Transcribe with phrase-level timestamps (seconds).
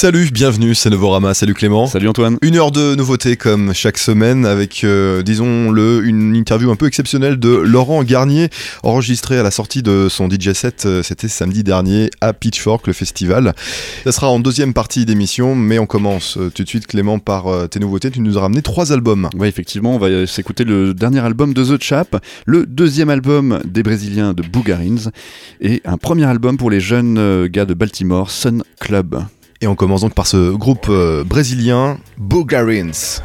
[0.00, 1.86] Salut, bienvenue, c'est Novorama, salut Clément.
[1.86, 2.38] Salut Antoine.
[2.40, 7.38] Une heure de nouveautés comme chaque semaine avec, euh, disons-le, une interview un peu exceptionnelle
[7.38, 8.48] de Laurent Garnier,
[8.82, 12.94] enregistrée à la sortie de son DJ set, euh, c'était samedi dernier à Pitchfork, le
[12.94, 13.52] festival.
[14.04, 17.68] Ça sera en deuxième partie d'émission, mais on commence euh, tout de suite Clément par
[17.68, 18.10] tes nouveautés.
[18.10, 19.28] Tu nous as ramené trois albums.
[19.36, 23.82] Oui, effectivement, on va s'écouter le dernier album de The Chap, le deuxième album des
[23.82, 25.10] Brésiliens de Bougarins
[25.60, 29.26] et un premier album pour les jeunes gars de Baltimore, Sun Club.
[29.62, 33.20] Et on commence donc par ce groupe euh, brésilien, Bulgarians.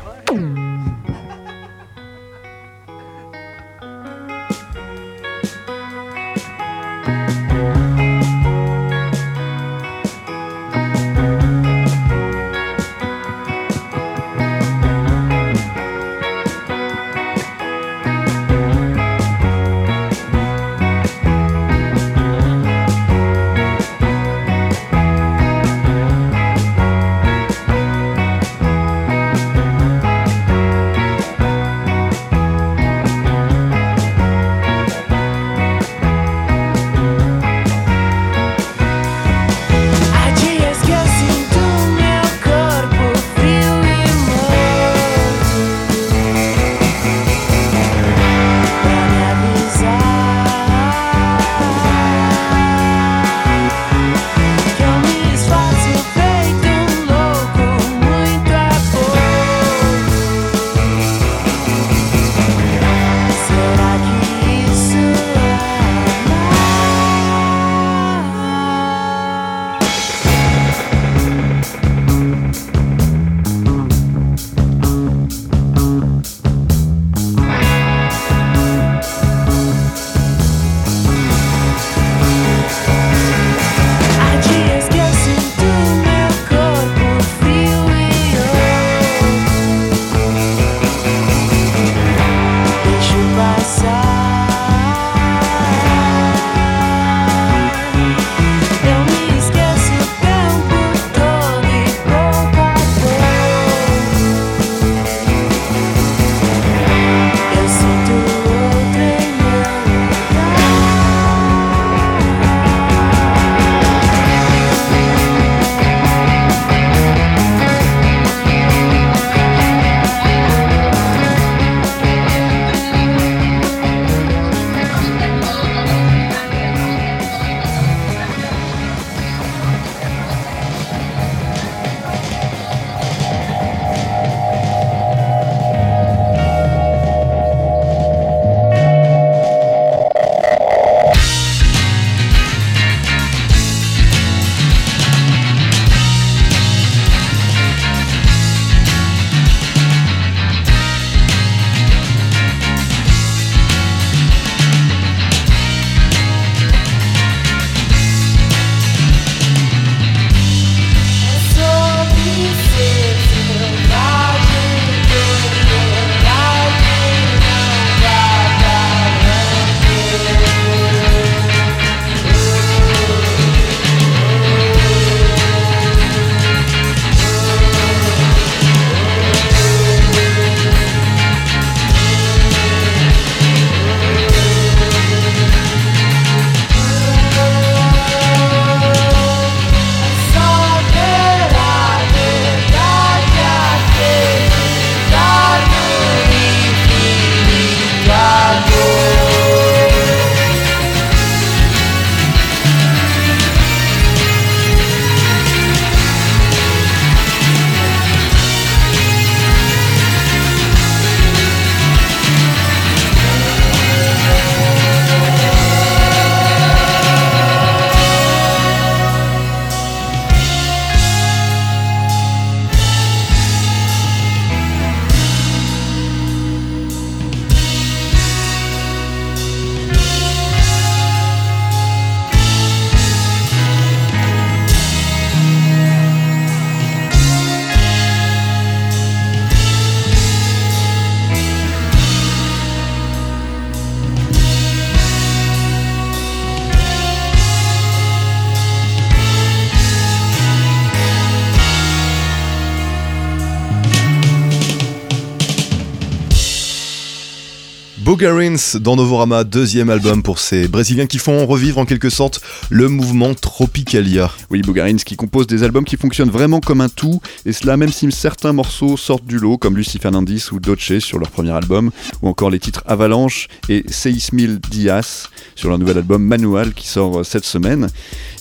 [258.76, 263.34] Dans Novorama, deuxième album pour ces Brésiliens qui font revivre en quelque sorte le mouvement
[263.34, 264.32] Tropicalia.
[264.50, 267.92] Oui, Bogarins qui compose des albums qui fonctionnent vraiment comme un tout, et cela même
[267.92, 271.92] si certains morceaux sortent du lot, comme Lucy Fernandez ou Doce sur leur premier album,
[272.22, 276.88] ou encore les titres Avalanche et Seis Mil Dias sur leur nouvel album Manual qui
[276.88, 277.90] sort cette semaine.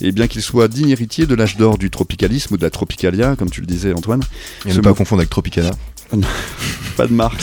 [0.00, 3.34] Et bien qu'il soit digne héritier de l'âge d'or du tropicalisme ou de la Tropicalia,
[3.36, 4.22] comme tu le disais Antoine.
[4.64, 5.72] Et ne pas confondre avec Tropicana.
[6.96, 7.42] pas de marque.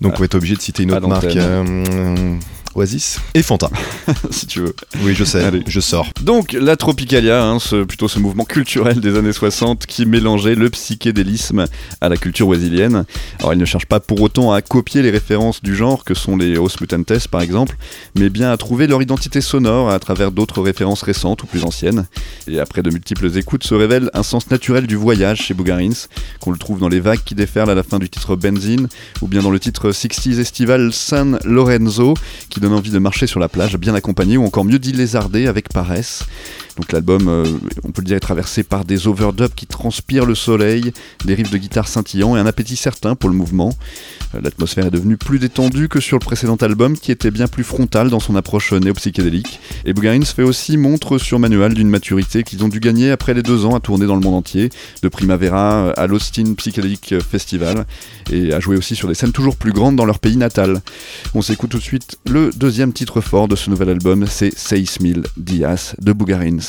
[0.00, 1.36] Donc on va être obligé de citer une autre marque.
[1.36, 2.36] Euh,
[2.78, 3.70] Oasis et Fanta.
[4.30, 4.74] si tu veux.
[5.02, 6.08] Oui, je sais, je sors.
[6.22, 10.70] Donc, la Tropicalia, hein, ce, plutôt ce mouvement culturel des années 60 qui mélangeait le
[10.70, 11.66] psychédélisme
[12.00, 13.04] à la culture oisilienne.
[13.40, 16.36] Alors, il ne cherche pas pour autant à copier les références du genre que sont
[16.36, 17.76] les Os Mutantes par exemple,
[18.14, 22.06] mais bien à trouver leur identité sonore à travers d'autres références récentes ou plus anciennes.
[22.46, 26.06] Et après de multiples écoutes se révèle un sens naturel du voyage chez Bougarins,
[26.40, 28.88] qu'on le trouve dans les vagues qui déferlent à la fin du titre Benzine,
[29.20, 32.14] ou bien dans le titre 60s Estival San Lorenzo,
[32.50, 35.46] qui donne envie de marcher sur la plage bien accompagné ou encore mieux d'y lézarder
[35.46, 36.24] avec paresse.
[36.78, 37.44] Donc l'album, euh,
[37.82, 40.92] on peut le dire, est traversé par des overdubs qui transpirent le soleil,
[41.24, 43.74] des riffs de guitare scintillants et un appétit certain pour le mouvement.
[44.36, 47.64] Euh, l'atmosphère est devenue plus détendue que sur le précédent album qui était bien plus
[47.64, 49.58] frontal dans son approche néo-psychédélique.
[49.86, 53.42] Et Bugarins fait aussi montre sur Manual d'une maturité qu'ils ont dû gagner après les
[53.42, 54.70] deux ans à tourner dans le monde entier,
[55.02, 57.86] de Primavera à l'Austin Psychedelic Festival,
[58.30, 60.80] et à jouer aussi sur des scènes toujours plus grandes dans leur pays natal.
[61.34, 64.98] On s'écoute tout de suite le deuxième titre fort de ce nouvel album, c'est Seis
[65.00, 66.67] Mil Dias de Bugarins.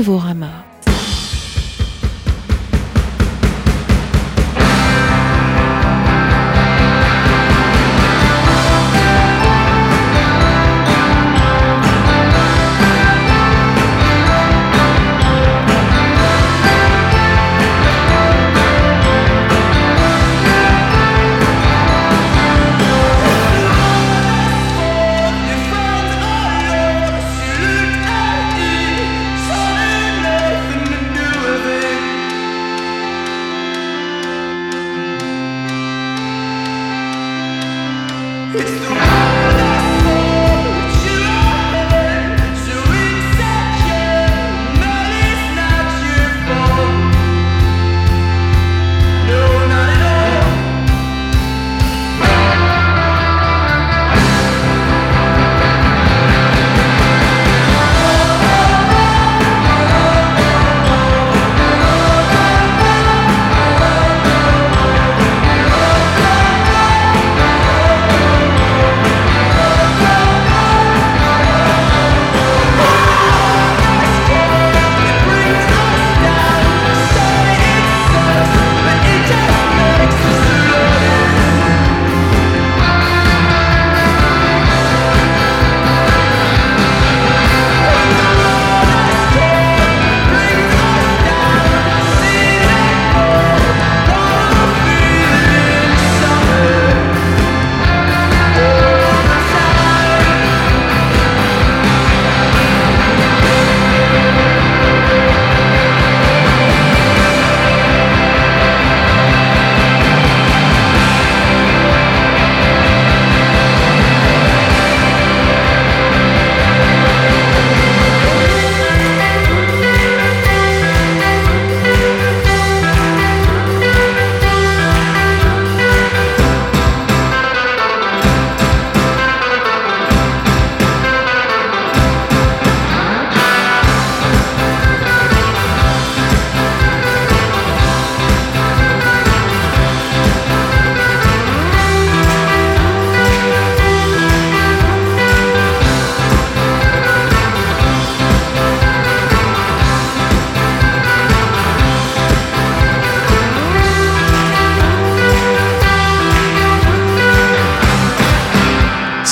[0.00, 0.29] Novorama.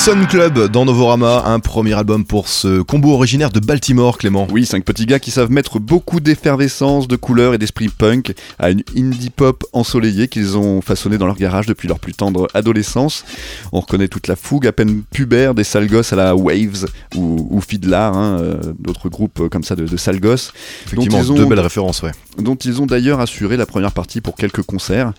[0.09, 4.47] Sun Club dans Novorama, un premier album pour ce combo originaire de Baltimore, Clément.
[4.49, 8.71] Oui, cinq petits gars qui savent mettre beaucoup d'effervescence, de couleurs et d'esprit punk à
[8.71, 13.23] une indie pop ensoleillée qu'ils ont façonné dans leur garage depuis leur plus tendre adolescence.
[13.71, 17.47] On reconnaît toute la fougue à peine pubère des sales gosses à la Waves ou,
[17.51, 20.53] ou Fiddler, hein, euh, d'autres groupes comme ça de, de sales gosses.
[20.87, 22.13] Effectivement, deux belles références, ouais.
[22.39, 25.13] Dont ils ont d'ailleurs assuré la première partie pour quelques concerts.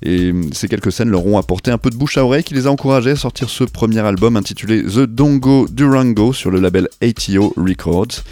[0.00, 2.68] Et ces quelques scènes leur ont apporté un peu de bouche à oreille qui les
[2.68, 7.54] a encouragés à sortir ce premier album intitulé The Dongo Durango sur le label ATO
[7.56, 8.22] Records.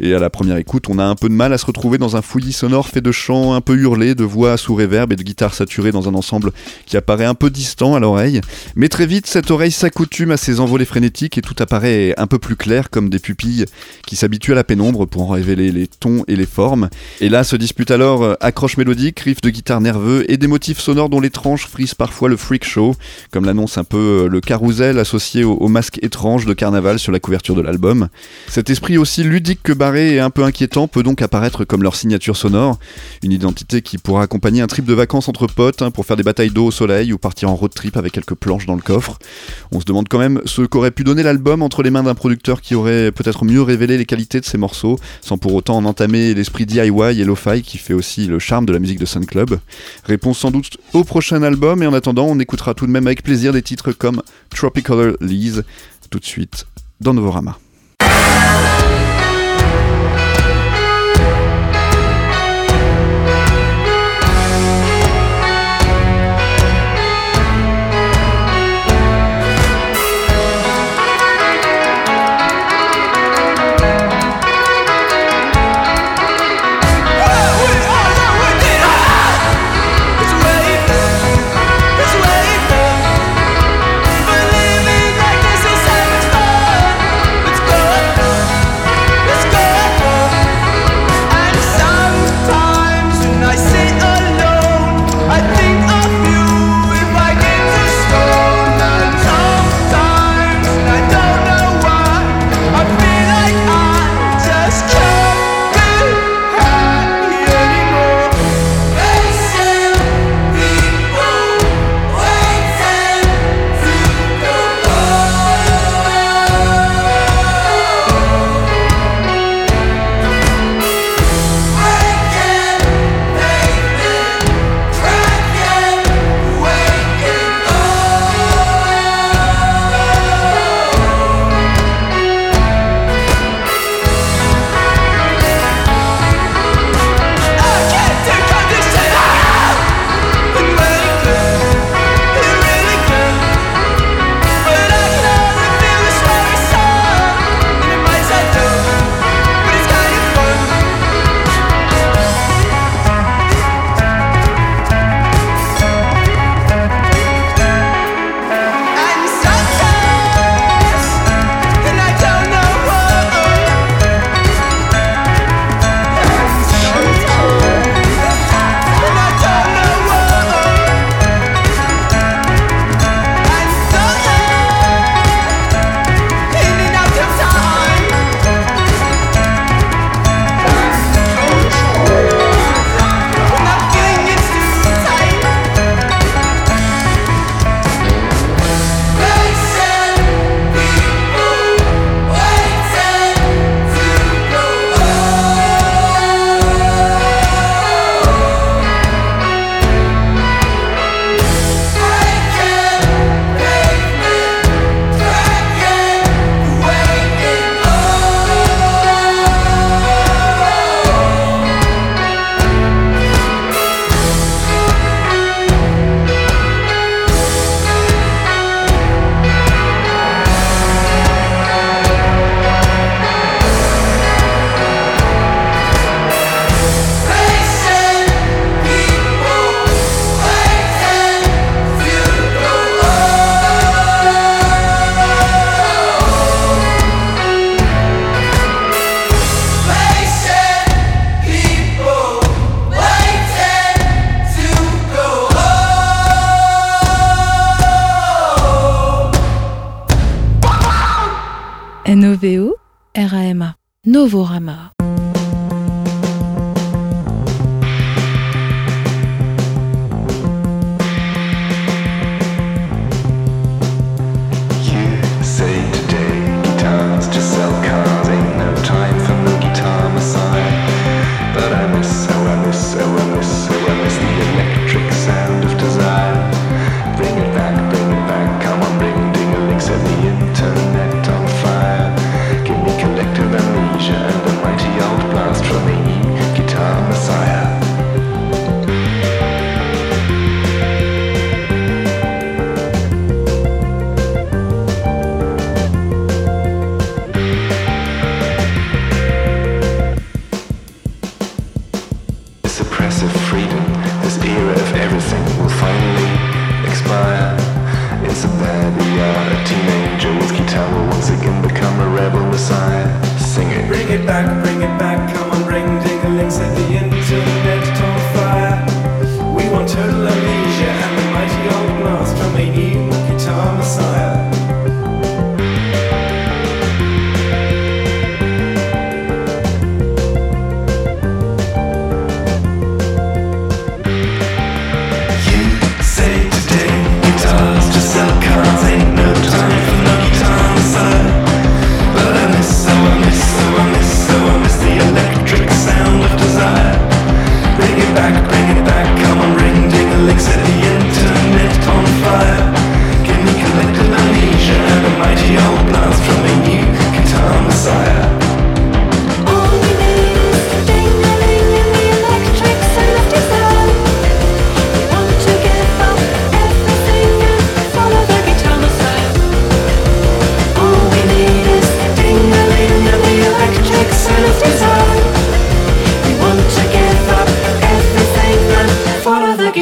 [0.00, 2.16] Et à la première écoute, on a un peu de mal à se retrouver dans
[2.16, 5.22] un fouillis sonore fait de chants un peu hurlés, de voix sous réverb et de
[5.22, 6.50] guitares saturées dans un ensemble
[6.86, 8.40] qui apparaît un peu distant à l'oreille.
[8.74, 12.38] Mais très vite, cette oreille s'accoutume à ces envolées frénétiques et tout apparaît un peu
[12.38, 13.66] plus clair comme des pupilles
[14.06, 16.88] qui s'habituent à la pénombre pour en révéler les tons et les formes.
[17.20, 21.08] Et là se dispute alors accroche mélodique, riff de guitare nerveux et des motifs sonores
[21.08, 22.96] dont les tranches frisent parfois le freak show,
[23.30, 27.54] comme l'annonce un peu le carrousel associé au, masque étrange de carnaval sur la couverture
[27.54, 28.08] de l'album.
[28.48, 31.96] Cet esprit aussi ludique que barré et un peu inquiétant peut donc apparaître comme leur
[31.96, 32.78] signature sonore,
[33.22, 36.22] une identité qui pourra accompagner un trip de vacances entre potes hein, pour faire des
[36.22, 39.18] batailles d'eau au soleil ou partir en road trip avec quelques planches dans le coffre.
[39.72, 42.60] On se demande quand même ce qu'aurait pu donner l'album entre les mains d'un producteur
[42.60, 46.34] qui aurait peut-être mieux révélé les qualités de ses morceaux, sans pour autant en entamer
[46.34, 49.58] l'esprit DIY et lo-fi qui fait aussi le charme de la musique de Sun Club.
[50.04, 53.22] Réponse sans doute au prochain album et en attendant on écoutera tout de même avec
[53.22, 55.16] plaisir des titres comme Tropical
[56.10, 56.66] Tout de suite
[57.00, 57.58] dans Novorama.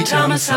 [0.04, 0.48] Thomas.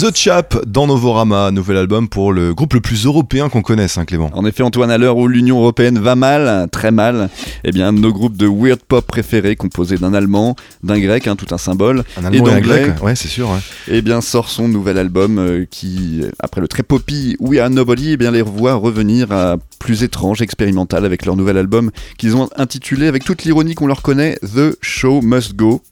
[0.00, 4.06] The Chap dans Novorama, nouvel album pour le groupe le plus européen qu'on connaisse, hein,
[4.06, 4.30] Clément.
[4.32, 7.28] En effet, Antoine, à l'heure où l'Union Européenne va mal, très mal,
[7.64, 11.54] eh bien, nos groupes de weird pop préférés, composés d'un Allemand, d'un Grec, hein, tout
[11.54, 12.82] un symbole, Un allemand et, un d'anglais.
[12.84, 13.50] grec, ouais, c'est sûr.
[13.50, 13.58] ouais.
[13.88, 18.12] eh bien, sort son nouvel album euh, qui, après le très poppy We Are Nobody,
[18.12, 22.48] eh bien, les revoit revenir à plus étrange, expérimental avec leur nouvel album qu'ils ont
[22.56, 25.82] intitulé, avec toute l'ironie qu'on leur connaît, The Show Must Go.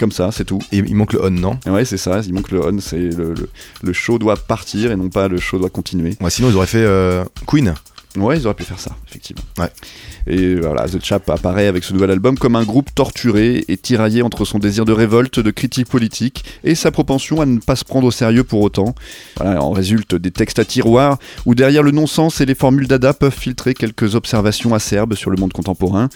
[0.00, 0.60] Comme ça, c'est tout.
[0.72, 1.58] Et il manque le on, non?
[1.66, 3.50] Ouais, c'est ça, il manque le on, c'est le, le,
[3.82, 6.16] le show doit partir et non pas le show doit continuer.
[6.22, 7.74] Ouais, Sinon, ils auraient fait euh, Queen.
[8.16, 9.42] Ouais, ils auraient pu faire ça, effectivement.
[9.56, 9.70] Ouais.
[10.26, 14.22] Et voilà, The Chap apparaît avec ce nouvel album comme un groupe torturé et tiraillé
[14.22, 17.84] entre son désir de révolte, de critique politique et sa propension à ne pas se
[17.84, 18.96] prendre au sérieux pour autant.
[19.36, 23.14] Voilà, en résulte des textes à tiroir où derrière le non-sens et les formules d'Ada
[23.14, 26.08] peuvent filtrer quelques observations acerbes sur le monde contemporain.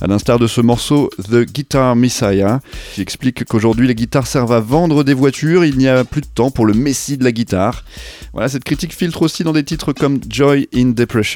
[0.00, 2.60] À l'instar de ce morceau The Guitar Messiah,
[2.94, 6.26] qui explique qu'aujourd'hui les guitares servent à vendre des voitures, il n'y a plus de
[6.26, 7.84] temps pour le messie de la guitare.
[8.32, 11.35] Voilà, cette critique filtre aussi dans des titres comme Joy in Depression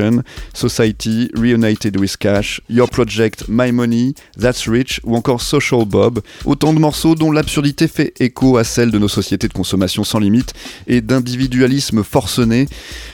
[0.55, 6.21] Society, Reunited with Cash, Your Project, My Money, That's Rich ou encore Social Bob.
[6.45, 10.19] Autant de morceaux dont l'absurdité fait écho à celle de nos sociétés de consommation sans
[10.19, 10.55] limite
[10.87, 12.67] et d'individualisme forcené.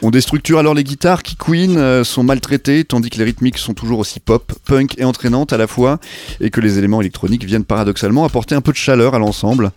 [0.02, 3.74] On déstructure alors les guitares qui Queen euh, sont maltraitées tandis que les rythmiques sont
[3.74, 5.98] toujours aussi pop, punk et entraînantes à la fois
[6.40, 9.72] et que les éléments électroniques viennent paradoxalement apporter un peu de chaleur à l'ensemble.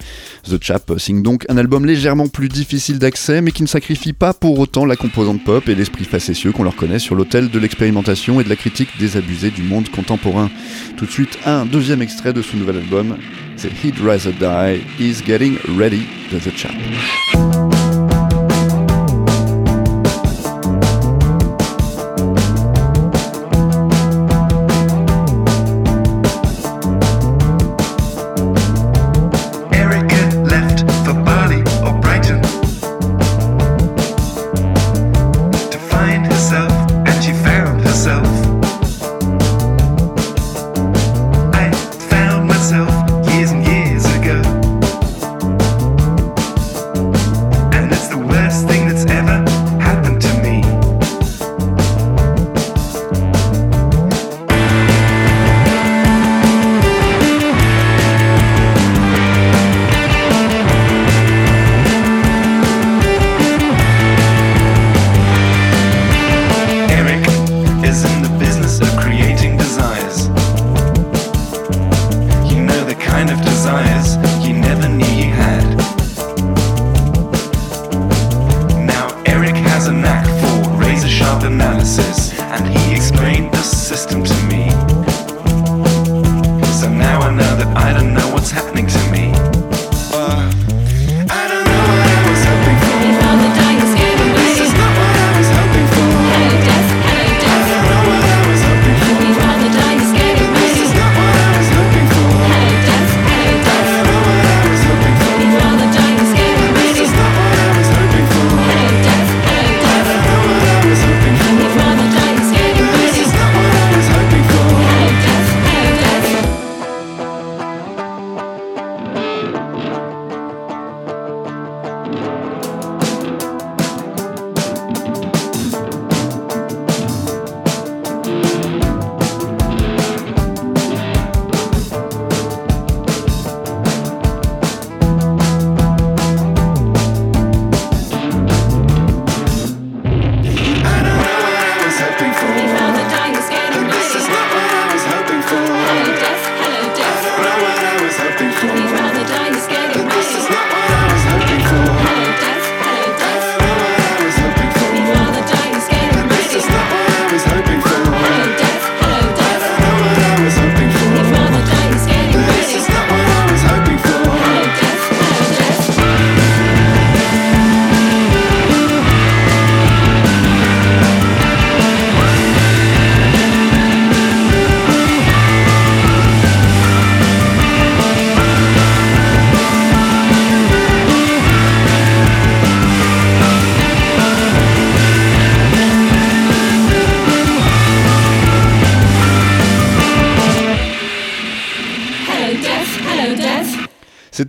[0.50, 4.34] The Chap signe donc un album légèrement plus difficile d'accès mais qui ne sacrifie pas
[4.34, 8.40] pour autant la composante pop et l'esprit facétieux qu'on leur connaît sur l'autel de l'expérimentation
[8.40, 10.50] et de la critique désabusée du monde contemporain.
[10.98, 13.18] Tout de suite, un deuxième extrait de ce nouvel album,
[13.56, 18.09] c'est He'd Rather Die, Is Getting Ready de The Chap.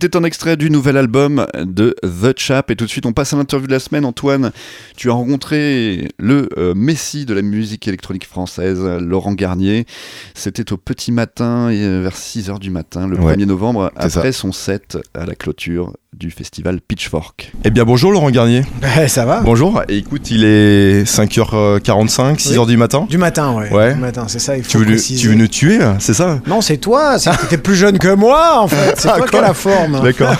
[0.01, 3.33] C'était un extrait du nouvel album de The Chap et tout de suite on passe
[3.33, 4.03] à l'interview de la semaine.
[4.03, 4.51] Antoine,
[4.97, 9.85] tu as rencontré le euh, messie de la musique électronique française, Laurent Garnier.
[10.33, 14.51] C'était au petit matin, euh, vers 6h du matin, le Ouais, 1er novembre, après son
[14.51, 17.53] set à la clôture du festival Pitchfork.
[17.63, 18.63] Eh bien bonjour Laurent Garnier.
[18.97, 23.07] Ouais, ça va Bonjour, et écoute il est 5h45, 6h du matin?
[23.09, 23.71] Du matin, ouais.
[23.71, 23.93] Ouais.
[23.93, 25.21] Du matin, c'est ça, il faut Tu veux, nous- préciser.
[25.21, 26.39] tu veux nous tuer, là, c'est ça?
[26.47, 27.15] Non, c'est toi,
[27.49, 28.95] t'es plus jeune que moi, en fait.
[28.99, 30.01] C'est Ah, toi qui quoi as la forme.
[30.03, 30.35] D'accord.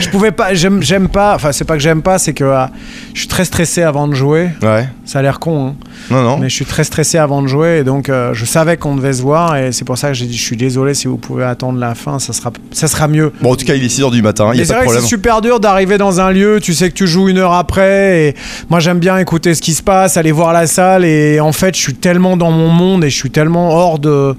[0.00, 2.70] Je pouvais pas, j'aime pas, enfin, c'est pas que j'aime pas, c'est que ah,
[3.14, 4.50] je suis très stressé avant de jouer.
[4.62, 4.86] Ouais.
[5.06, 5.74] Ça a l'air con, hein.
[6.10, 6.38] Non, non.
[6.38, 9.14] mais je suis très stressé avant de jouer, et donc euh, je savais qu'on devait
[9.14, 11.44] se voir, et c'est pour ça que j'ai dit, je suis désolé si vous pouvez
[11.44, 13.32] attendre la fin, ça sera, ça sera mieux.
[13.40, 15.40] Bon, en tout cas, il est 6h du matin, il c'est a pas c'est super
[15.40, 18.34] dur d'arriver dans un lieu, tu sais que tu joues une heure après, et
[18.68, 21.74] moi j'aime bien écouter ce qui se passe, aller voir la salle, et en fait
[21.76, 24.34] je suis tellement dans mon monde et je suis tellement hors de...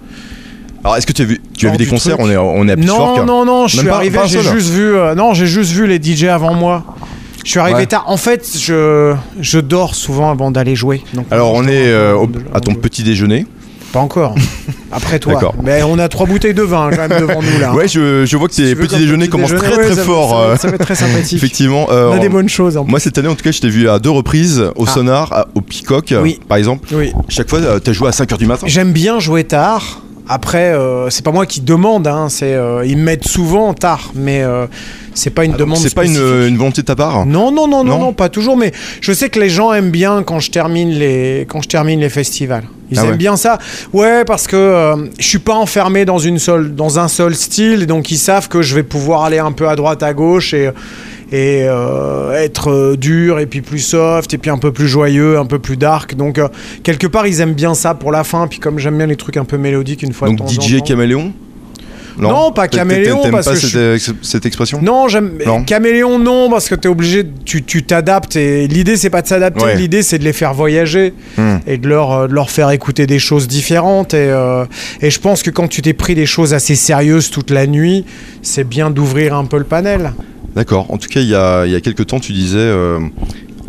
[0.84, 2.28] Alors, est-ce que tu as vu, tu as Hors vu des concerts truc.
[2.28, 3.18] On est, on est à Pitchfork.
[3.20, 4.54] Non, non, non, je Même suis pas- arrivé, pas un j'ai seul.
[4.58, 4.96] juste vu.
[4.96, 6.84] euh, non, j'ai juste vu les DJ avant moi.
[7.46, 7.86] Je suis arrivé Ouais.
[7.86, 8.06] tard.
[8.08, 11.04] En fait, je, je dors souvent avant d'aller jouer.
[11.14, 13.04] Donc, Alors, je on dors est euh, avant au- de- à ton avant de- petit
[13.04, 13.46] déjeuner.
[13.92, 14.36] Pas encore.
[14.94, 15.54] Après toi.
[15.64, 17.74] Mais on a trois bouteilles de vin quand même devant nous là.
[17.74, 20.30] Ouais, je, je vois que tes petits déjeuners petit commencent déjeuner, très très fort.
[20.32, 21.38] ça va- euh, Ça va être très sympathique.
[21.38, 21.88] Effectivement.
[21.92, 22.76] euh, On a des bonnes choses.
[22.78, 24.92] en Moi, cette année, en tout cas, je t'ai vu à deux reprises, au Ah.
[24.92, 26.40] Sonar, à- au Peacock, Oui.
[26.48, 26.88] par exemple.
[26.94, 27.14] Oui.
[27.30, 28.66] Chaque fois, euh, t'as joué à 5h du matin.
[28.68, 30.02] J'aime bien jouer tard.
[30.28, 34.12] Après, euh, c'est pas moi qui demande, hein, c'est euh, ils me mettent souvent tard,
[34.16, 34.66] mais euh,
[35.14, 35.78] c'est pas une Ah, demande.
[35.78, 38.30] C'est pas une, une volonté de ta part Non, non, non, non, Non non, pas
[38.30, 38.58] toujours.
[38.58, 38.72] Mais
[39.02, 42.10] je sais que les gens aiment bien quand je termine les, quand je termine les
[42.10, 42.64] festivals.
[42.92, 43.18] Ils Ah aiment ouais.
[43.18, 43.58] bien ça.
[43.94, 47.88] Ouais, parce que euh, je suis pas enfermé dans une seule, dans un seul style,
[47.88, 50.70] donc ils savent que je vais pouvoir aller un peu à droite, à gauche et
[51.34, 55.38] et euh, être euh, dur et puis plus soft et puis un peu plus joyeux,
[55.40, 56.16] un peu plus dark.
[56.16, 56.50] Donc euh,
[56.84, 58.48] quelque part ils aiment bien ça pour la fin.
[58.48, 60.76] Puis comme j'aime bien les trucs un peu mélodiques une fois Donc de temps DJ
[60.76, 60.84] en temps.
[60.88, 61.32] caméléon
[62.18, 64.80] Non, pas caméléon, T'aimes parce pas que cette, ex- cette expression?
[64.82, 65.32] Non, j'aime.
[65.66, 67.24] Caméléon, non, parce que t'es obligé.
[67.46, 69.64] Tu t'adaptes et l'idée, c'est pas de s'adapter.
[69.64, 69.76] Ouais.
[69.78, 71.58] L'idée, c'est de les faire voyager Hmm.
[71.68, 74.14] et de leur, euh, de leur faire écouter des choses différentes.
[74.14, 74.66] Et, euh,
[75.02, 78.06] et je pense que quand tu t'es pris des choses assez sérieuses toute la nuit,
[78.42, 80.14] c'est bien d'ouvrir un peu le panel.
[80.56, 80.92] D'accord.
[80.92, 82.58] En tout cas, il y a, il y a quelques temps, tu disais.
[82.58, 83.00] euh,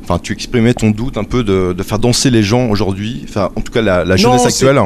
[0.04, 3.24] Enfin, tu exprimais ton doute un peu de, de faire danser les gens aujourd'hui.
[3.28, 4.80] Enfin, en tout cas, la, la jeunesse actuelle.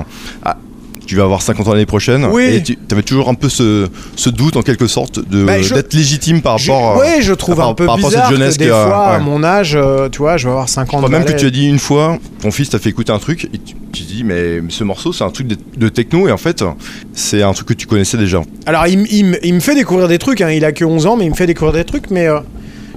[1.07, 2.27] Tu vas avoir 50 ans l'année prochaine.
[2.33, 2.43] Oui.
[2.45, 5.95] Et tu avais toujours un peu ce, ce doute, en quelque sorte, de- Bah, d'être
[5.95, 6.97] légitime par rapport.
[6.97, 8.71] à- ouais, je trouve par- un peu par rapport à cette bizarre jeunesse que des
[8.71, 9.25] a- fois, à ouais.
[9.25, 11.51] mon âge, euh, tu vois, je vais avoir 50 Je crois même que tu as
[11.51, 14.61] dit une fois, ton fils t'a fait écouter un truc, et tu, tu dis, mais
[14.69, 16.65] ce morceau, c'est un truc de, de techno, et en fait,
[17.13, 18.43] c'est un truc que tu connaissais déjà.
[18.67, 20.41] Alors, il, il il me fait découvrir des trucs.
[20.41, 20.51] hein.
[20.51, 22.11] Il a que 11 ans, mais il me fait découvrir des trucs.
[22.11, 22.41] Mais euh,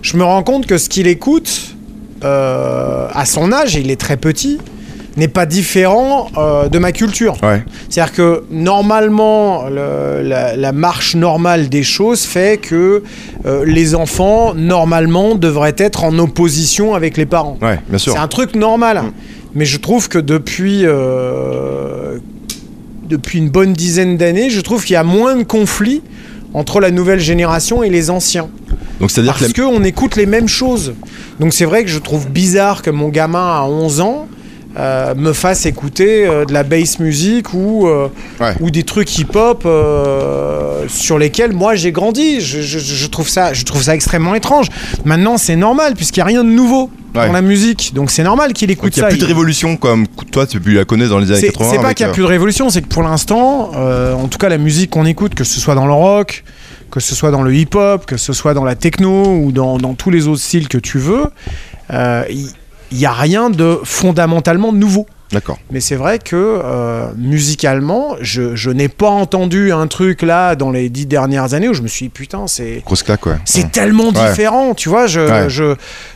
[0.01, 1.75] je me rends compte que ce qu'il écoute
[2.23, 4.57] euh, à son âge, il est très petit,
[5.17, 7.35] n'est pas différent euh, de ma culture.
[7.43, 7.63] Ouais.
[7.89, 13.03] C'est-à-dire que normalement, le- la, la marche normale des choses fait que
[13.45, 17.57] euh, les enfants, normalement, devraient être en opposition avec les parents.
[17.61, 18.13] Ouais, bien sûr.
[18.13, 19.01] C'est un truc normal.
[19.55, 22.19] Mais je trouve que depuis, euh,
[23.09, 26.01] depuis une bonne dizaine d'années, je trouve qu'il y a moins de conflits
[26.53, 28.49] entre la nouvelle génération et les anciens.
[28.99, 30.93] Donc, Parce la- qu'on écoute les mêmes choses.
[31.39, 34.27] Donc c'est vrai que je trouve bizarre que mon gamin à 11 ans
[34.77, 38.07] euh, me fasse écouter euh, de la bass music ou, euh,
[38.39, 38.53] Ouais.
[38.59, 39.67] ou des trucs hip-hop
[40.87, 42.41] sur lesquels moi j'ai grandi.
[42.41, 44.67] Je, je- je trouve ça, je trouve ça extrêmement étrange.
[45.05, 47.25] Maintenant c'est normal puisqu'il n'y a rien de nouveau Ouais.
[47.25, 47.91] dans la musique.
[47.95, 49.07] Donc c'est normal qu'il écoute donc, il n'y ça.
[49.07, 51.71] a plus de révolution comme toi, tu la connais dans les années c'est 80.
[51.71, 54.49] c'est pas qu'il n'y a plus de révolution, c'est que pour l'instant, en tout cas
[54.49, 56.43] la musique qu'on écoute, que ce soit dans le rock,
[56.91, 59.95] que ce soit dans le hip-hop, que ce soit dans la techno ou dans, dans
[59.95, 61.25] tous les autres styles que tu veux,
[61.91, 62.23] euh,
[62.91, 65.05] il n'y a rien de fondamentalement nouveau.
[65.31, 65.59] D'accord.
[65.69, 70.71] Mais c'est vrai que euh, musicalement, je, je n'ai pas entendu un truc là dans
[70.71, 72.81] les dix dernières années où je me suis dit putain, c'est.
[72.83, 73.35] Grosse claque, ouais.
[73.45, 74.29] C'est tellement Ouais.
[74.29, 75.47] différent, tu vois, je, Ouais.
[75.49, 75.75] je,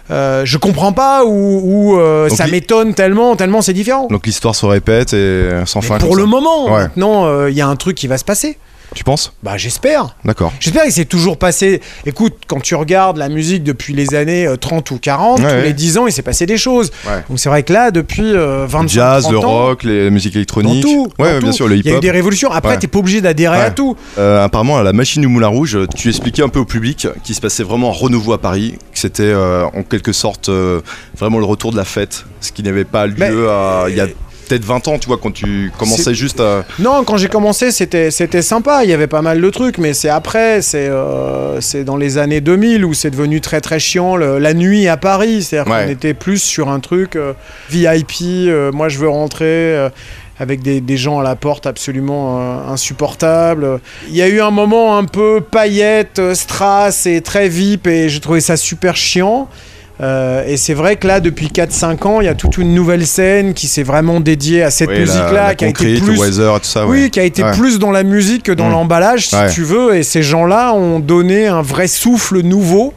[0.09, 4.07] euh, je comprends pas ou, euh, ça m'étonne tellement, tellement c'est différent.
[4.09, 5.97] Donc l'histoire se répète et sans Mais fin.
[5.99, 6.29] pour le ça.
[6.29, 8.57] moment, maintenant, il y a un truc qui va se passer.
[8.95, 9.33] Tu penses?
[9.41, 10.15] Bah j'espère.
[10.23, 10.53] D'accord.
[10.59, 11.81] J'espère qu'il s'est toujours passé.
[12.05, 15.51] Écoute, quand tu regardes la musique depuis les années euh, 30 ou 40, Ouais, tous
[15.51, 15.63] ouais.
[15.63, 16.91] les 10 ans, il s'est passé des choses.
[17.07, 17.23] Ouais.
[17.27, 20.09] Donc c'est vrai que là, depuis euh, 25 Le jazz, 30 le ans, rock, les
[20.11, 20.81] musiques dans électroniques.
[20.83, 22.01] tout, dans ouais, tout, bien sûr, le Il y a eu hip-hop.
[22.03, 22.51] des révolutions.
[22.51, 23.95] Après, t'es pas obligé d'adhérer à tout.
[24.19, 27.33] Euh, apparemment, à la machine du Moulin Rouge, tu expliquais un peu au public qu'il
[27.33, 30.81] se passait vraiment un renouveau à Paris, que c'était euh, en quelque sorte euh,
[31.17, 34.07] vraiment le retour de la fête, ce qui n'avait pas lieu à- il y a
[34.47, 36.65] peut-être 20 ans, tu vois, quand tu commençais juste à.
[36.79, 38.83] Non, quand j'ai commencé, c'était c'était sympa.
[38.83, 42.17] Il y avait pas mal de trucs, mais c'est après, c'est euh, c'est dans les
[42.17, 45.43] années 2000 où c'est devenu très très chiant le- la nuit à Paris.
[45.43, 45.85] C'est-à-dire Ouais.
[45.85, 47.33] qu'on était plus sur un truc euh,
[47.69, 48.21] VIP.
[48.21, 49.89] euh, moi, je veux rentrer.
[50.39, 53.79] avec des, des gens à la porte absolument euh, insupportables.
[54.09, 58.19] Il y a eu un moment un peu paillette, strass et très VIP et j'ai
[58.19, 59.47] trouvé ça super chiant.
[60.03, 63.07] Euh, et c'est vrai que là, depuis 4-5 ans, il y a toute une nouvelle
[63.07, 66.59] scène qui s'est vraiment dédiée à cette Oui, musique-là, qui a été Concrete, plus Weather
[66.59, 66.85] tout ça.
[66.85, 67.09] oui, ouais.
[67.09, 67.51] qui a été Ouais.
[67.53, 68.71] plus dans la musique que dans Mm.
[68.73, 69.49] l'emballage, si Ouais.
[69.49, 69.95] tu veux.
[69.95, 72.93] Et ces gens-là ont donné un vrai souffle nouveau.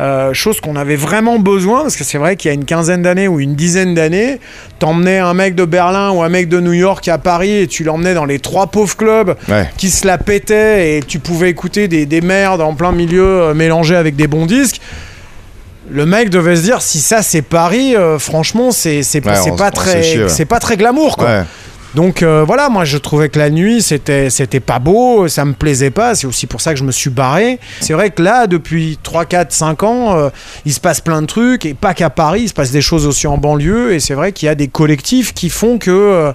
[0.00, 3.02] euh, chose qu'on avait vraiment besoin parce que c'est vrai qu'il y a une quinzaine
[3.02, 4.38] d'années ou une dizaine d'années,
[4.78, 7.82] t'emmenais un mec de Berlin ou un mec de New York à Paris et tu
[7.82, 9.68] l'emmenais dans les trois pauvres clubs Ouais.
[9.76, 13.54] qui se la pétaient et tu pouvais écouter des, des merdes en plein milieu euh,
[13.54, 14.80] mélangées avec des bons disques.
[15.90, 19.70] Le mec devait se dire si ça c'est Paris, euh, franchement c'est c'est Ouais, pas
[19.70, 20.28] très ouais.
[20.28, 21.26] c'est pas très glamour quoi.
[21.26, 21.42] Ouais.
[21.94, 25.54] Donc euh, voilà, moi je trouvais que la nuit c'était c'était pas beau, ça me
[25.54, 27.58] plaisait pas, c'est aussi pour ça que je me suis barré.
[27.80, 30.28] C'est vrai que là depuis 3 4 5 ans, euh,
[30.66, 33.06] il se passe plein de trucs et pas qu'à Paris, il se passe des choses
[33.06, 36.32] aussi en banlieue et c'est vrai qu'il y a des collectifs qui font que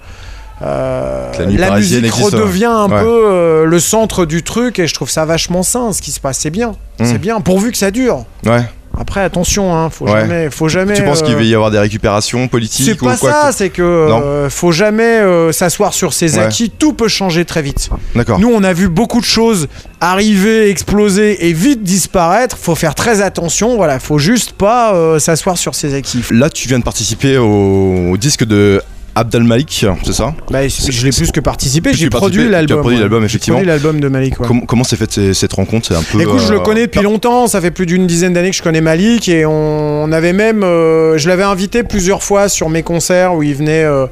[0.63, 3.02] euh, la musique redevient un ouais.
[3.02, 6.20] peu euh, le centre du truc et je trouve ça vachement sain ce qui se
[6.20, 6.70] passe, c'est bien.
[7.00, 7.06] Mm.
[7.06, 8.26] C'est bien pourvu que ça dure.
[8.46, 8.63] Ouais.
[8.99, 10.21] Après, attention, hein, faut Ouais.
[10.21, 10.93] jamais, faut jamais.
[10.93, 13.51] Tu penses euh, qu'il va y avoir des récupérations politiques C'est ou pas quoi ça,
[13.51, 16.43] c'est que euh, faut jamais euh, s'asseoir sur ses Ouais.
[16.45, 16.69] acquis.
[16.69, 17.89] Tout peut changer très vite.
[18.15, 18.39] D'accord.
[18.39, 19.67] Nous, on a vu beaucoup de choses
[19.99, 22.58] arriver, exploser et vite disparaître.
[22.58, 23.77] Faut faire très attention.
[23.77, 26.23] Voilà, faut juste pas euh, s'asseoir sur ses acquis.
[26.29, 28.82] Là, tu viens de participer au, au disque de
[29.15, 31.93] Abdel Malik, c'est ça Bah, je l'ai plus que participé.
[31.93, 32.80] J'ai produit participé, tu as l'album.
[32.80, 33.02] produit ouais.
[33.02, 33.58] l'album, J'ai effectivement.
[33.58, 34.39] produit l'album de Malik.
[34.39, 34.47] ouais.
[34.47, 35.88] Comment, comment s'est faite cette rencontre?
[35.88, 36.19] C'est un peu.
[36.21, 38.63] Écoute, je le euh, connais depuis longtemps, ça fait plus d'une dizaine d'années que je
[38.63, 42.82] connais Malik et on, on avait même, euh, je l'avais invité plusieurs fois sur mes
[42.84, 44.08] concerts où il venait euh,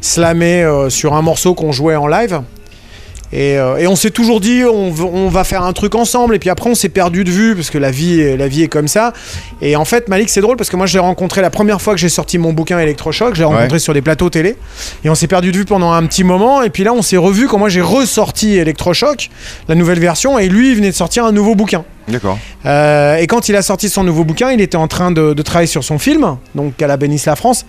[0.00, 2.40] slammer sur un morceau qu'on jouait en live.
[3.32, 6.48] Et, euh, et on s'est toujours dit on, va faire un truc ensemble et puis
[6.48, 8.86] après on s'est perdu de vue parce que la vie, est- la vie est comme
[8.88, 9.12] ça.
[9.60, 11.94] Et en fait Malik c'est drôle parce que moi je l'ai rencontré la première fois
[11.94, 13.78] que j'ai sorti mon bouquin Electrochoc, je l'ai rencontré Ouais.
[13.80, 14.56] sur des plateaux télé
[15.04, 17.16] et on s'est perdu de vue pendant un petit moment et puis là on s'est
[17.16, 19.28] revu quand moi j'ai ressorti Electrochoc,
[19.68, 21.84] la nouvelle version et lui il venait de sortir un nouveau bouquin.
[22.08, 22.38] D'accord.
[22.64, 25.42] Euh, et quand il a sorti son nouveau bouquin, il était en train de, de
[25.42, 27.66] travailler sur son film, donc à la bénisse la France.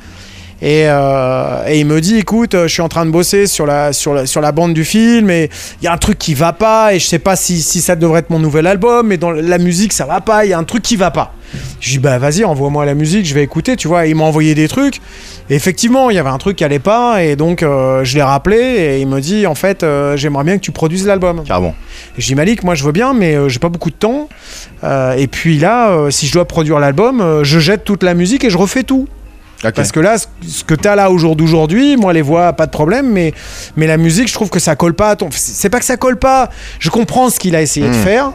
[0.62, 3.68] Et, euh, et il me dit, écoute, euh, je suis en train de bosser sur
[3.68, 5.50] la, sur la, sur la bande du film et
[5.82, 7.96] il y a un truc qui va pas et je sais pas si, si ça
[7.96, 10.58] devrait être mon nouvel album, mais dans la musique ça va pas, il y a
[10.58, 11.34] un truc qui va pas.
[11.80, 14.06] Je dis, bah vas-y, envoie-moi la musique, je vais écouter, tu vois.
[14.06, 14.98] Et il m'a envoyé des trucs.
[15.50, 18.24] Et effectivement, il y avait un truc qui allait pas et donc euh, je l'ai
[18.24, 21.44] rappelé et il me dit, en fait, euh, j'aimerais bien que tu produises l'album.
[22.18, 24.28] Et je dis Malik, moi je veux bien, mais j'ai pas beaucoup de temps.
[24.84, 28.58] Et puis là, si je dois produire l'album, je jette toute la musique et je
[28.58, 29.08] refais tout.
[29.76, 32.72] Parce que là, ce- que t'as là au jour d'aujourd'hui, moi les voix, pas de
[32.72, 33.34] problème, mais,
[33.76, 35.30] mais la musique, je trouve que ça colle pas à ton.
[35.32, 36.50] C'est pas que ça colle pas,
[36.80, 38.04] je comprends ce qu'il a essayé de Mm.
[38.04, 38.32] faire.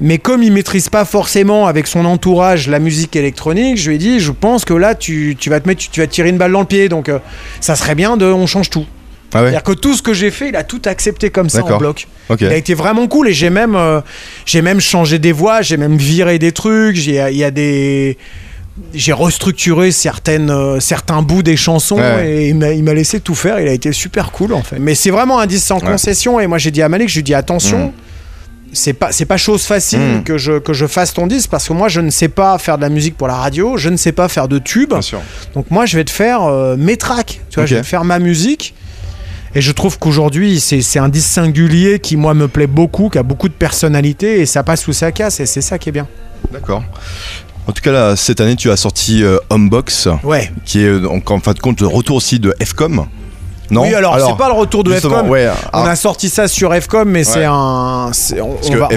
[0.00, 3.98] Mais comme il maîtrise pas forcément avec son entourage la musique électronique, je lui ai
[3.98, 6.30] dit, je pense que là, tu, tu vas te mettre, tu, tu vas te tirer
[6.30, 6.88] une balle dans le pied.
[6.88, 7.20] Donc, euh,
[7.60, 8.86] ça serait bien de, on change tout.
[9.32, 9.50] Ah ouais.
[9.50, 12.08] C'est-à-dire que tout ce que j'ai fait, il a tout accepté comme ça en bloc.
[12.40, 14.00] Il a été vraiment cool et j'ai même, euh,
[14.46, 18.16] j'ai même changé des voix, j'ai même viré des trucs, il y a des...
[18.92, 22.28] J'ai restructuré certaines, euh, certains bouts des chansons Ouais.
[22.28, 24.78] et il m'a- laissé tout faire, il a été super cool en fait.
[24.80, 25.86] Mais c'est vraiment un disque sans Ouais.
[25.92, 27.92] concession et moi j'ai dit à Malik, je lui dis attention, Mm.
[28.72, 30.24] c'est pas, c'est pas chose facile Mm.
[30.24, 32.76] que, je, que je fasse ton disque parce que moi je ne sais pas faire
[32.76, 34.92] de la musique pour la radio, je ne sais pas faire de tubes.
[35.54, 37.40] Donc moi, je vais te faire euh, mes tracks.
[37.50, 37.68] Tu vois, Ok.
[37.70, 38.74] je vais te faire ma musique.
[39.54, 43.18] Et je trouve qu'aujourd'hui, c'est c'est un disque singulier qui, moi, me plaît beaucoup, qui
[43.18, 45.38] a beaucoup de personnalité et ça passe ou ça casse.
[45.38, 46.08] Et c'est ça qui est bien.
[46.52, 46.82] D'accord.
[47.66, 50.52] En tout cas, là, cette année, tu as sorti euh, Homebox, Ouais.
[50.66, 53.06] qui est euh, en fin de compte le retour aussi de FCOM.
[53.74, 55.28] Non oui, alors, c'est pas le retour de FCOM.
[55.28, 57.52] Ouais, On ah, a sorti ça sur FCOM, mais c'est un.
[57.52, 58.32] On, parce
[58.70, 58.88] on que va,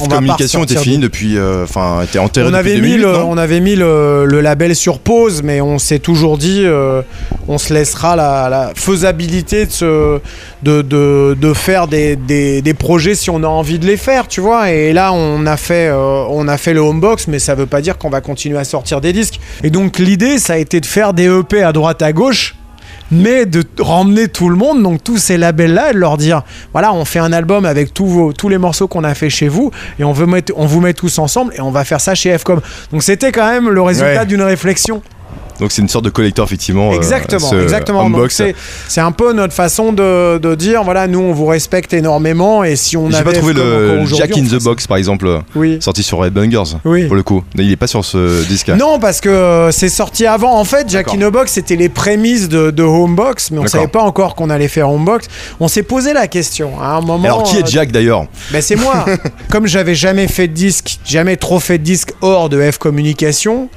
[0.64, 1.38] était fini de- depuis.
[1.38, 4.42] euh, Enfin, était enterré On depuis avait, mis 2008, le, on avait mis le, le
[4.42, 7.02] label sur pause, mais on s'est toujours dit, euh,
[7.48, 10.20] on se laissera la, la faisabilité de, se-
[10.64, 14.28] de, de, de faire des, des, des projets si on a envie de les faire,
[14.28, 14.72] tu vois.
[14.72, 17.82] Et là, on a fait, euh, on a fait le homebox, mais ça veut pas
[17.82, 19.40] dire qu'on va continuer à sortir des disques.
[19.64, 22.56] Et donc l'idée, ça a été de faire des EP à droite à gauche.
[23.12, 26.44] Mais de ramener tout le monde, donc tous ces labels-là, et de leur dire
[26.74, 29.48] voilà, on fait un album avec tous, vos, tous les morceaux qu'on a fait chez
[29.48, 32.16] vous, et on, veut mettre, on vous met tous ensemble, et on va faire ça
[32.16, 32.62] chez FCOM.
[32.92, 34.26] Donc c'était quand même le résultat Ouais.
[34.26, 35.02] d'une réflexion.
[35.60, 36.92] Donc c'est une sorte de collector, effectivement.
[36.92, 38.10] euh, exactement, ce exactement.
[38.88, 42.76] C'est, un peu notre façon de, de dire voilà, nous on vous respecte énormément, et
[42.76, 44.62] si on J'ai avait pas trouvé le Jack in the.
[44.64, 45.78] Box, par exemple, Oui.
[45.82, 46.78] sorti sur Red Bungers.
[46.86, 47.06] Oui.
[47.06, 47.44] Pour le coup.
[47.56, 48.70] Il est pas sur ce disque.
[48.70, 50.58] Non, parce que euh, c'est sorti avant.
[50.58, 53.88] En fait, Jack in the Box, c'était les prémices de, de Homebox, mais on savait
[53.88, 55.28] pas encore qu'on allait faire Homebox.
[55.60, 57.24] On s'est posé la question à un moment.
[57.24, 59.06] Alors, qui euh, est Jack d'ailleurs Ben c'est moi.
[59.50, 63.70] Comme j'avais jamais fait de disque, jamais trop fait de disque hors de F Communication,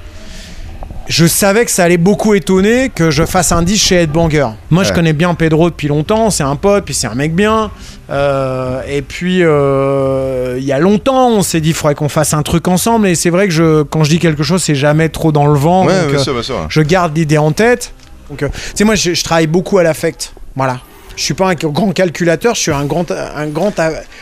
[1.11, 4.47] je savais que ça allait beaucoup étonner que je fasse un disque chez Headbanger.
[4.71, 7.73] Moi, je connais bien Pedro depuis longtemps, c'est un pote, puis c'est un mec bien.
[8.11, 12.33] Euh, et puis, euh, il y a longtemps, on s'est dit, il faudrait qu'on fasse
[12.33, 13.09] un truc ensemble.
[13.09, 15.59] Et c'est vrai que je, quand je dis quelque chose, c'est jamais trop dans le
[15.59, 15.85] vent.
[15.85, 16.67] Ouais, donc, bien euh, sûr, bien sûr.
[16.69, 17.93] je garde l'idée en tête.
[18.29, 20.33] Donc, tu sais, moi, je, je travaille beaucoup à l'affect.
[20.55, 20.79] Voilà.
[21.21, 23.75] Je suis pas un grand calculateur, je suis un grand, un grand.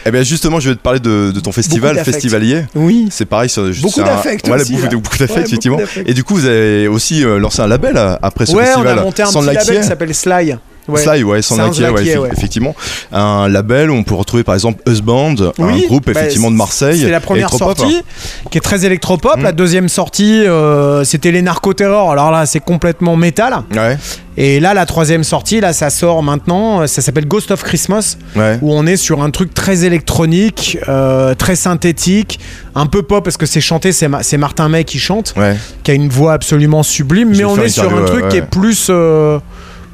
[0.04, 1.96] Eh bien, justement, je vais te parler de, de ton festival.
[2.04, 2.64] Festivalier.
[2.74, 3.06] Oui.
[3.12, 5.76] C'est pareil, c'est Beaucoup un- d'affect Voilà, beaucoup, beaucoup d'affect, Ouais, effectivement.
[5.76, 5.90] beaucoup.
[6.04, 8.96] Et du coup, vous avez aussi euh, lancé un label euh, après ce ouais, festival.
[8.96, 10.56] on a monté un petit label qui s'appelle Sly.
[10.88, 11.00] Ouais.
[11.02, 12.74] Sly, ouais, sans Laquier, ouais, effectivement.
[13.12, 16.56] Un label où on peut retrouver par exemple Husband, Oui, un groupe bah, effectivement de
[16.56, 17.00] Marseille.
[17.02, 18.02] C'est la première sortie,
[18.50, 19.38] qui est très électropop.
[19.38, 19.42] Mm.
[19.42, 22.10] La deuxième sortie, euh, c'était les narcoterrors.
[22.10, 23.58] Alors là, c'est complètement métal.
[23.74, 23.98] Ouais,
[24.36, 26.86] Et là, la troisième sortie, là, ça sort maintenant.
[26.86, 28.58] Ça s'appelle Ghost of Christmas, ouais.
[28.62, 32.38] où on est sur un truc très électronique, euh, très synthétique,
[32.74, 35.56] un peu pop parce que c'est chanté, c'est Ma- c'est Martin May qui chante, Ouais,
[35.82, 37.34] qui a une voix absolument sublime.
[37.34, 38.86] Je Mais on est sur un truc ouais, qui est plus.
[38.90, 39.38] euh,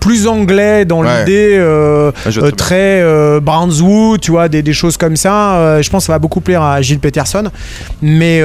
[0.04, 1.20] plus anglais dans Ouais.
[1.20, 5.54] l'idée, euh, euh, très euh, Brownswood, tu vois, des, des choses comme ça.
[5.56, 7.44] Euh, je pense que ça va beaucoup plaire à Gilles Peterson.
[8.02, 8.42] Mais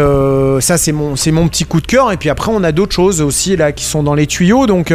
[0.62, 2.12] ça, c'est mon, c'est mon petit coup de cœur.
[2.14, 4.68] Et puis après, on a d'autres choses aussi là qui sont dans les tuyaux.
[4.68, 4.94] Donc,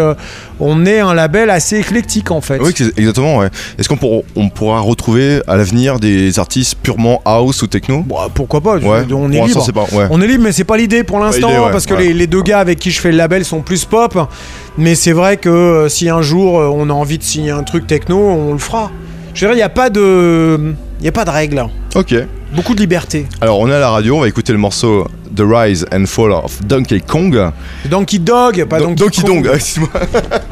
[0.58, 2.58] on est un label assez éclectique en fait.
[2.60, 3.36] Oui, exactement.
[3.38, 3.48] Ouais.
[3.78, 8.02] Est-ce qu'on pour- on pourra retrouver à l'avenir des artistes purement house ou techno?
[8.06, 9.04] Bon, pourquoi pas Ouais.
[9.12, 9.62] On est libre.
[9.64, 9.84] c'est pas.
[10.10, 12.60] On est libre, mais c'est pas l'idée pour l'instant, parce que les, les deux gars
[12.60, 14.16] avec qui je fais le label sont plus pop.
[14.76, 17.62] Mais c'est vrai que euh, si un jour euh, on a envie de signer un
[17.62, 18.90] truc techno, on le fera.
[19.34, 21.64] Je veux dire, il n'y a pas de, il a pas de règles.
[21.94, 22.14] Ok.
[22.54, 23.26] Beaucoup de liberté.
[23.40, 26.30] Alors on est à la radio, on va écouter le morceau The Rise and Fall
[26.32, 27.50] of Donkey Kong.
[27.90, 29.50] Donkey Dog, pas Don- Donkey, Dong, Kong.
[29.54, 29.90] excuse-moi.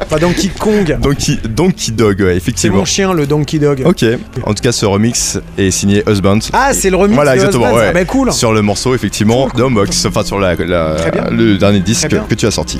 [0.09, 0.97] Pas Donkey Kong.
[1.01, 2.77] Donkey, Donkey Dog, ouais, C'est effectivement.
[2.79, 3.83] mon chien, le Donkey Dog.
[3.85, 4.03] Ok.
[4.45, 6.39] En tout cas, ce remix est signé Husband.
[6.51, 7.87] Ah, c'est le remix Voilà, de exactement, ouais.
[7.89, 8.33] Ah, bah, cool.
[8.33, 10.97] Sur le morceau, effectivement, de Homebox, enfin sur la, la-
[11.31, 12.79] le dernier disque que tu as sorti.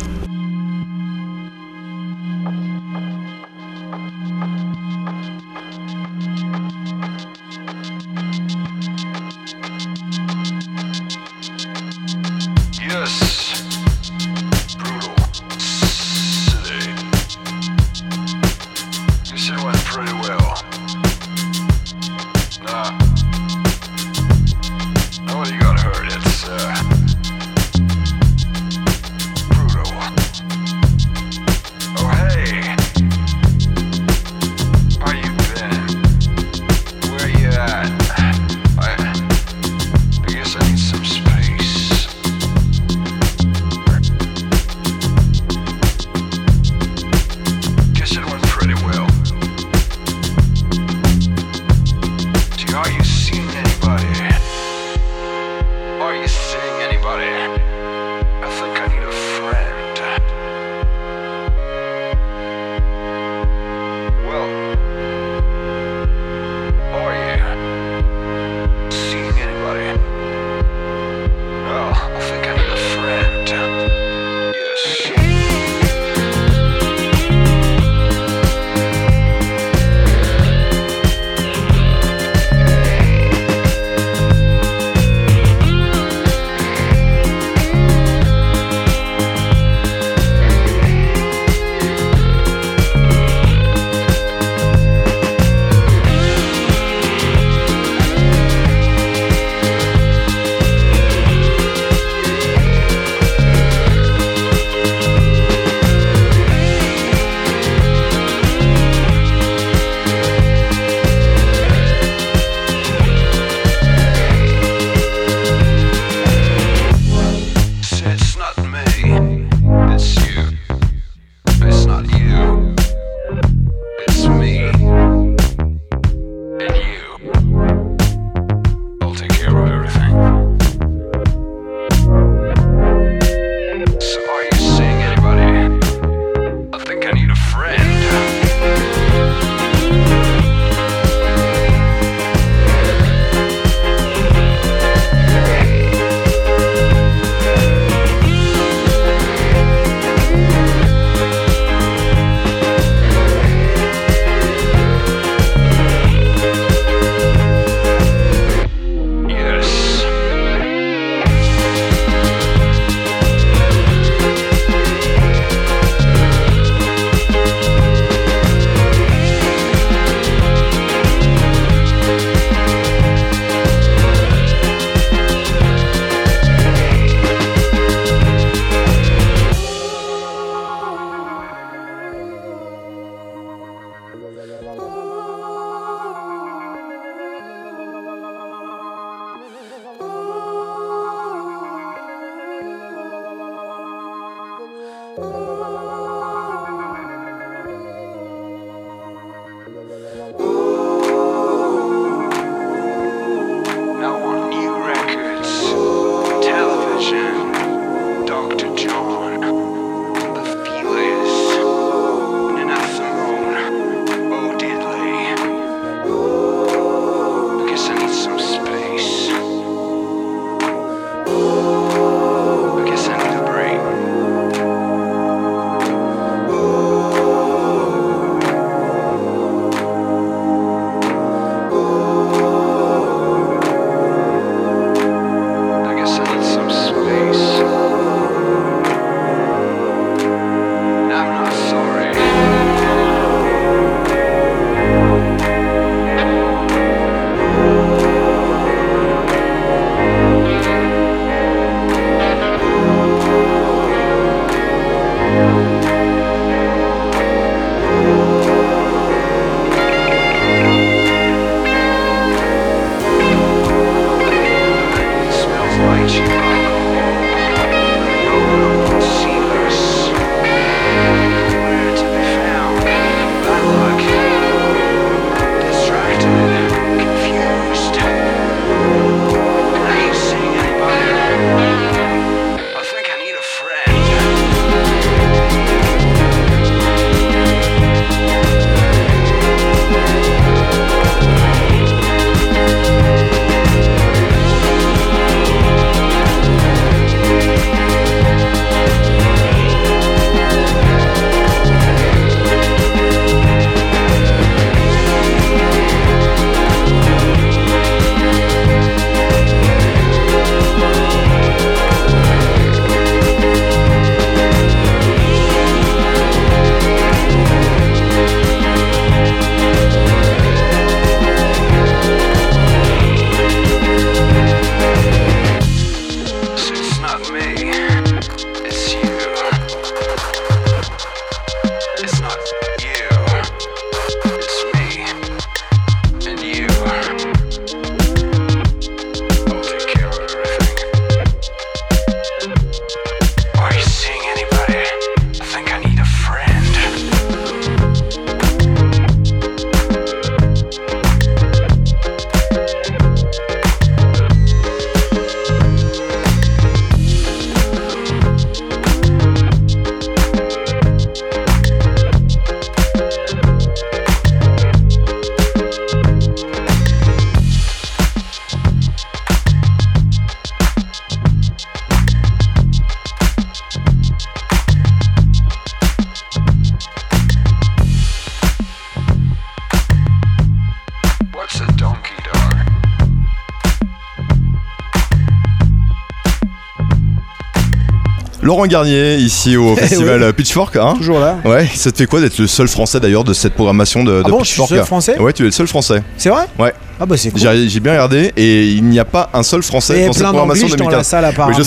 [388.54, 390.76] Laurent Garnier, ici au festival Pitchfork.
[390.76, 391.38] Hein Toujours là.
[391.44, 394.24] ouais, ça te fait quoi d'être le seul français d'ailleurs de cette programmation de, de
[394.26, 394.70] Ah bon, je suis Pitchfork?
[394.70, 395.18] seul français?
[395.20, 396.04] Ouais, tu es le seul français.
[396.18, 396.44] C'est vrai?
[396.60, 396.72] Ouais.
[397.04, 397.42] Ah bah c'est cool.
[397.68, 400.68] J'ai bien regardé et il n'y a pas un seul français Et dans cette programmation
[400.70, 401.08] d'anglais dans la 2015.
[401.08, 401.58] salle apparemment.
[401.58, 401.66] Oui,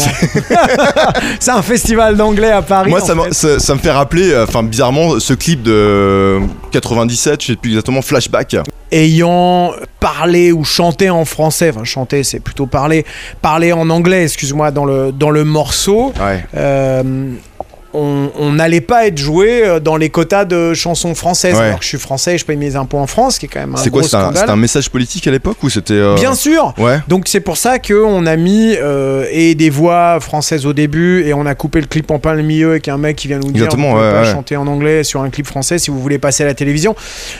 [1.40, 2.88] c'est un festival d'anglais à Paris.
[2.88, 3.34] Moi, ça, me- fait.
[3.34, 6.38] ça, ça me fait rappeler, euh, enfin, bizarrement, ce clip de
[6.72, 8.56] 97, je sais plus exactement, Flashback.
[8.92, 13.04] ayant parlé ou chanté en français, enfin chanté c'est plutôt parler,
[13.42, 16.44] parler en anglais, excuse-moi, dans le, dans le morceau, Ouais.
[16.56, 17.02] euh,
[17.96, 21.54] on on n'allait pas être joué euh, dans les quotas de chansons françaises.
[21.56, 21.62] Ouais.
[21.64, 23.60] Alors que je suis français et je paye mes impôts en France, qui est quand
[23.60, 25.94] même un C'est quoi C'était un, message politique à l'époque ou c'était.
[25.94, 26.98] euh, Bien sûr Ouais.
[27.08, 31.32] donc c'est pour ça qu'on a mis euh, et des voix françaises au début et
[31.34, 33.50] on a coupé le clip en plein le milieu avec un mec qui vient nous
[33.52, 36.42] dire Exactement, ouais, pas chanter en anglais sur un clip français si vous voulez passer
[36.42, 36.94] à la télévision.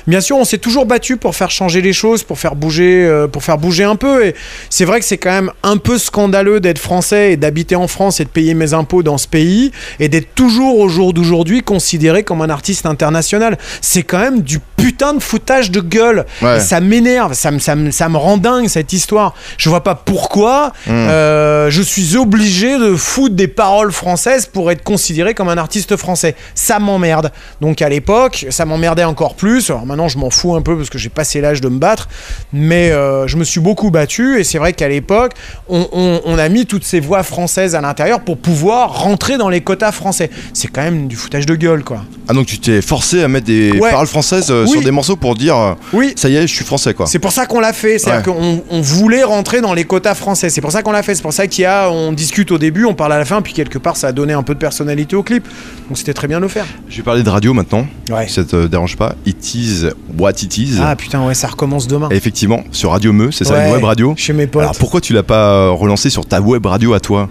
[0.07, 3.27] Bien sûr, on s'est toujours battu pour faire changer les choses, pour faire bouger, euh,
[3.27, 4.27] pour faire bouger un peu.
[4.27, 4.35] Et
[4.71, 8.21] c'est vrai que c'est quand même un peu scandaleux d'être français et d'habiter en France
[8.21, 12.23] et de payer mes impôts dans ce pays et d'être toujours au jour d'aujourd'hui considéré
[12.23, 13.59] comme un artiste international.
[13.81, 16.25] C'est quand même du putain de foutage de gueule.
[16.41, 16.59] Ouais.
[16.59, 19.35] Et ça m'énerve, ça me, ça, me, ça me rend dingue cette histoire.
[19.59, 20.91] Je vois pas pourquoi Hmm.
[20.91, 25.97] euh, je suis obligé de foutre des paroles françaises pour être considéré comme un artiste
[25.97, 26.37] français.
[26.55, 27.33] Ça m'emmerde.
[27.61, 29.71] Donc à l'époque, ça m'emmerdait encore plus.
[29.71, 32.09] Alors maintenant, je m'en fous un peu parce que j'ai passé l'âge de me battre.
[32.53, 35.33] Mais euh, je me suis beaucoup battu et c'est vrai qu'à l'époque,
[35.69, 39.49] on, on- on a mis toutes ces voix françaises à l'intérieur pour pouvoir rentrer dans
[39.49, 40.26] les quotas français.
[40.53, 42.05] C'est quand même du foutage de gueule, quoi.
[42.29, 43.91] Ah, donc tu t'es forcé à mettre des Ouais.
[43.91, 44.71] paroles françaises euh, Oui.
[44.73, 46.13] sur des morceaux pour dire euh, Oui.
[46.17, 47.07] ça y est, je suis français quoi.
[47.07, 47.99] C'est pour ça qu'on l'a fait.
[47.99, 50.51] C'est-à-dire qu'on on voulait rentrer dans les quotas français.
[50.51, 51.15] C'est pour ça qu'on l'a fait.
[51.15, 53.41] C'est pour ça qu'il y a, on discute au début, on parle à la fin,
[53.43, 55.47] puis quelque part, ça a donné un peu de personnalité au clip.
[55.89, 56.67] Donc c'était très bien de le faire.
[56.89, 58.27] Je vais parler de radio maintenant, Ouais.
[58.27, 59.15] si ça te dérange pas?
[59.25, 59.85] It is
[60.19, 60.79] what it is.
[60.83, 62.09] Ah putain, ouais, ça recommence demain.
[62.11, 64.15] Et effectivement, sur Radio Me, c'est ça, une web radio.
[64.17, 64.63] Chez mes potes.
[64.63, 67.29] Alors pourquoi tu l'as pas euh, relancé sur ta web radio à toi?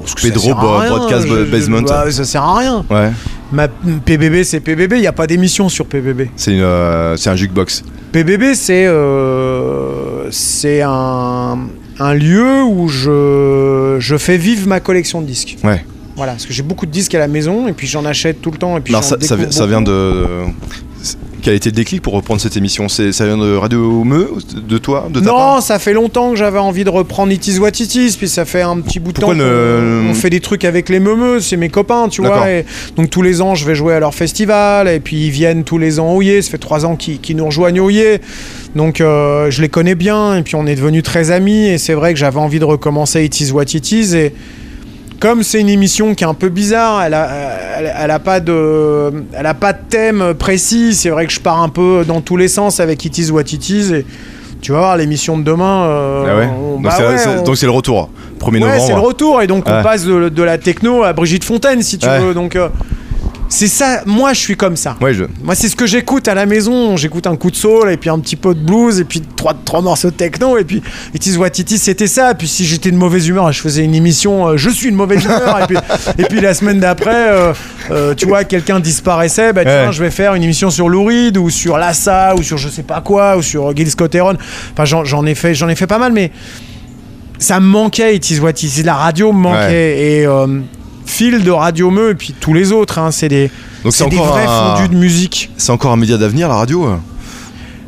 [0.00, 1.82] Parce que Pedro Broadcast Basement.
[1.82, 2.84] bah, ça sert à rien.
[2.90, 3.10] Ouais,
[3.52, 4.96] Ma PBB, c'est PBB.
[4.96, 6.30] Il n'y a pas d'émission sur PBB.
[6.36, 7.82] c'est une, euh, c'est un jukebox.
[8.12, 11.58] PBB, c'est euh, c'est un,
[11.98, 15.56] un lieu où je, je fais vivre ma collection de disques.
[15.64, 15.84] Ouais.
[16.16, 18.50] Voilà, parce que j'ai beaucoup de disques à la maison et puis j'en achète tout
[18.50, 18.76] le temps.
[18.76, 20.24] Et puis Alors j'en ça, ça, découvre vi- ça vient de.
[21.48, 24.34] Quel a été le déclic pour reprendre cette émission C'est ça vient de Radio Me,
[24.54, 27.48] de toi, de ta Non, part ça fait longtemps que j'avais envie de reprendre It
[27.48, 30.28] Is What It Is, puis ça fait un petit bout de temps ne- on fait
[30.28, 32.50] des trucs avec les meumeux, c'est mes copains, tu vois.
[32.50, 35.64] et donc tous les ans, je vais jouer à leur festival, et puis ils viennent
[35.64, 38.20] tous les ans au Yé, ça fait trois ans qu'ils qu'ils nous rejoignent au Yé.
[38.76, 41.94] Donc euh, je les connais bien, et puis on est devenus très amis, et c'est
[41.94, 44.34] vrai que j'avais envie de recommencer It Is What It Is, et
[45.20, 47.28] comme c'est une émission qui est un peu bizarre, elle a,
[47.78, 50.94] elle, elle a pas de, elle a pas de thème précis.
[50.94, 53.42] C'est vrai que je pars un peu dans tous les sens avec It Is What
[53.52, 53.94] It Is.
[53.94, 54.06] Et
[54.60, 55.84] tu vas voir l'émission de demain.
[55.86, 57.14] euh, Ah ouais on- Donc bah c'est ouais,
[57.46, 58.10] on- le retour.
[58.40, 59.06] 1er ouais, c'est le novembre.
[59.08, 59.42] retour.
[59.42, 62.34] Et donc on passe de, de la techno à Brigitte Fontaine, si tu veux.
[62.34, 62.68] Donc euh,
[63.48, 64.02] c'est ça.
[64.06, 64.96] Moi, je suis comme ça.
[65.00, 65.24] Ouais, je.
[65.42, 66.96] Moi, c'est ce que j'écoute à la maison.
[66.96, 69.54] J'écoute un coup de soul et puis un petit peu de blues et puis trois,
[69.64, 70.82] trois morceaux de techno et puis
[71.14, 72.32] It is what it is, c'était ça.
[72.32, 74.48] Et puis si j'étais de mauvaise humeur, je faisais une émission.
[74.48, 75.60] euh, je suis de mauvaise humeur.
[75.62, 75.76] et, puis,
[76.18, 77.52] et puis la semaine d'après, euh,
[77.90, 79.52] euh, tu vois, quelqu'un disparaissait.
[79.52, 79.92] Bah tiens, Ouais.
[79.92, 82.82] je vais faire une émission sur Lou Reed ou sur Lassa ou sur je sais
[82.82, 84.36] pas quoi ou sur Gil Scott Heron.
[84.72, 86.30] Enfin, j'en j'en ai fait, j'en ai fait pas mal, mais
[87.38, 88.16] ça me manquait.
[88.16, 88.82] It is what it is.
[88.82, 90.26] La radio me manquait et
[91.08, 92.98] Phil de Radio Me et puis tous les autres.
[92.98, 93.50] hein, c'est des
[93.90, 95.50] c'est des vrais un- fondus de musique.
[95.56, 96.84] C'est encore un média d'avenir la radio.
[96.86, 96.96] euh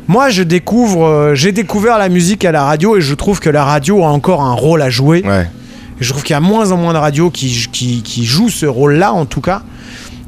[0.07, 3.49] Moi, je découvre, euh, j'ai découvert la musique à la radio et je trouve que
[3.49, 5.21] la radio a encore un rôle à jouer.
[5.25, 5.47] Ouais.
[5.99, 8.49] Et je trouve qu'il y a moins en moins de radios qui, qui, qui jouent
[8.49, 9.61] ce rôle-là, en tout cas.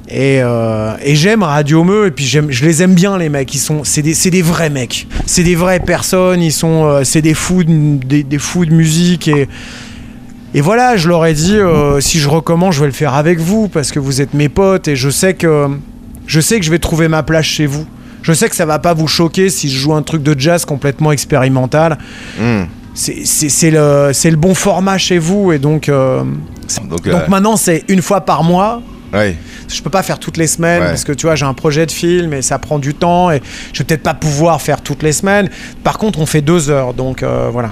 [0.10, 3.54] Et, euh, et j'aime Radio Me, et puis je les aime bien, les mecs.
[3.56, 5.08] Ils sont, c'est, des, c'est des vrais mecs.
[5.26, 6.42] C'est des vraies personnes.
[6.44, 9.28] Ils sont, euh, c'est des fous, de, des, des fous de musique.
[9.28, 9.48] Et,
[10.54, 13.40] et voilà, je leur ai dit, euh, si je recommence, je vais le faire avec
[13.40, 15.68] vous, parce que vous êtes mes potes, et je sais que,
[16.28, 17.86] je sais que je vais trouver ma place chez vous.
[18.22, 20.64] Je sais que ça va pas vous choquer si je joue un truc de jazz
[20.66, 21.98] complètement expérimental.
[22.40, 22.64] Hmm.
[22.96, 25.90] C'est, le, le bon format chez vous, et donc...
[25.90, 26.24] euh,
[26.90, 28.82] Donc, euh, donc maintenant, c'est une fois par mois.
[29.14, 29.36] ouais.
[29.68, 30.88] Je peux pas faire toutes les semaines Ouais.
[30.90, 33.42] parce que tu vois, j'ai un projet de film et ça prend du temps et
[33.72, 35.50] je vais peut-être pas pouvoir faire toutes les semaines.
[35.84, 37.72] Par contre, on fait deux heures, donc euh, voilà.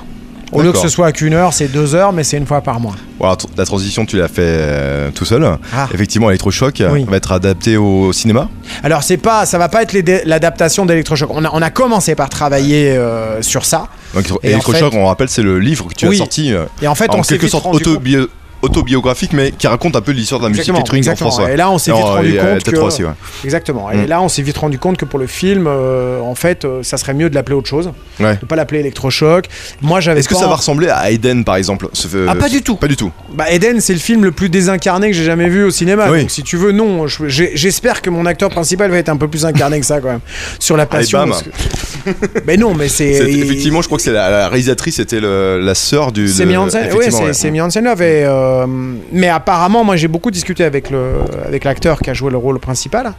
[0.51, 2.79] Au lieu que ce soit qu'une heure, c'est deux heures, mais c'est une fois par
[2.79, 2.95] mois.
[3.19, 5.47] Voilà, la transition, tu l'as fait euh, tout seul.
[5.75, 5.87] Ah.
[5.93, 7.05] Effectivement, Electrochoc euh, Oui.
[7.09, 8.49] va être adapté au cinéma?
[8.83, 9.93] Alors c'est pas, ça va pas être
[10.25, 11.29] l'adaptation d'Electrochoc.
[11.33, 15.05] On a, on a commencé par travailler euh, sur ça Donc, en Electrochoc, fait- on
[15.05, 16.15] rappelle, c'est le livre que tu Oui.
[16.15, 16.53] as sorti.
[16.81, 18.27] et en fait, en on quelque sorte autobio-
[18.61, 21.15] autobiographique, mais qui raconte un peu l'histoire de la musique Exactement, électronique en.
[21.15, 21.39] France.
[21.39, 21.53] ouais.
[21.53, 23.11] Et là, on s'est vite rendu et, euh, compte que- aussi, ouais.
[23.43, 23.91] Exactement.
[23.91, 24.05] Et Mm.
[24.07, 26.97] là, on s'est vite rendu compte que pour le film, euh, en fait, euh, ça
[26.97, 27.91] serait mieux de l'appeler autre chose.
[28.19, 28.37] Ouais.
[28.37, 29.45] De pas l'appeler électrochoc.
[29.81, 32.61] Moi, j'avais Est-ce que ça va ressembler à Eden par exemple ce- Ah, pas du
[32.61, 32.75] tout.
[32.75, 33.11] Pas du tout.
[33.33, 36.07] Bah, Eden, c'est le film le plus désincarné que j'ai jamais vu au cinéma.
[36.11, 36.21] Oui.
[36.21, 37.07] Donc, si tu veux, non.
[37.07, 40.19] J'espère que mon acteur principal va être un peu plus incarné que ça, quand même.
[40.59, 41.25] Sur la passion.
[41.25, 42.11] que-
[42.45, 43.09] mais non, mais c'est.
[43.11, 46.27] Effectivement, je crois que c'est la, la réalisatrice, c'était le- la sœur du.
[46.27, 47.33] C'est ouais, effectivement, c'est ouais.
[47.33, 48.01] c'est mis en scène Love.
[48.01, 48.67] Et, euh,
[49.11, 51.13] mais apparemment, moi j'ai beaucoup discuté avec le
[51.45, 53.13] avec l'acteur qui a joué le rôle principal.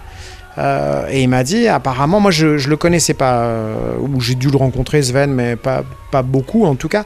[0.59, 4.35] Euh, et il m'a dit, apparemment, moi je, je le connaissais pas, euh, ou j'ai
[4.35, 7.05] dû le rencontrer Sven, mais pas, pas beaucoup en tout cas.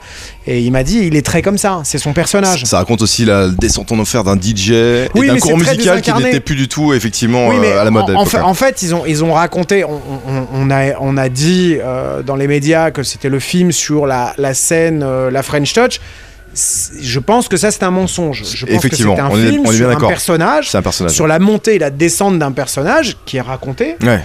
[0.49, 2.65] Et il m'a dit, il est très comme ça, c'est son personnage.
[2.65, 4.73] Ça raconte aussi la descente en enfer d'un DJ
[5.15, 7.93] Oui, et d'un très musical qui n'était plus du tout effectivement Oui, euh, à la
[7.93, 8.03] mode.
[8.03, 8.43] en, en l'époque, fait, ouais.
[8.43, 11.77] en fait, ils ont, ils ont raconté, on, on- on a, on a dit
[12.27, 16.01] dans les médias que c'était le film sur la, la scène, la French Touch.
[17.01, 18.43] Je pense que ça, c'est un mensonge.
[18.45, 20.09] Je pense Effectivement, que c'est un on est- film on est bien sur un d'accord.
[20.09, 21.13] personnage, C'est un personnage.
[21.15, 24.21] sur la montée et la descente d'un personnage qui est raconté, Ouais.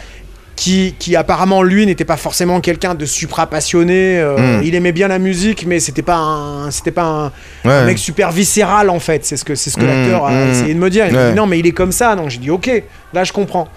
[0.56, 4.20] qui, qui apparemment, lui, n'était pas forcément quelqu'un de supra passionné.
[4.20, 4.64] euh, Mm.
[4.64, 7.26] Il aimait bien la musique, mais c'était pas un, c'était pas un,
[7.68, 7.76] Ouais.
[7.76, 9.26] un mec super viscéral en fait.
[9.26, 10.50] C'est ce que, c'est ce que Mm, l'acteur a mm.
[10.52, 11.08] essayé de me dire.
[11.08, 11.30] Il Ouais.
[11.32, 12.16] dit non, mais il est comme ça.
[12.16, 12.70] Donc j'ai dit ok,
[13.14, 13.68] là je comprends.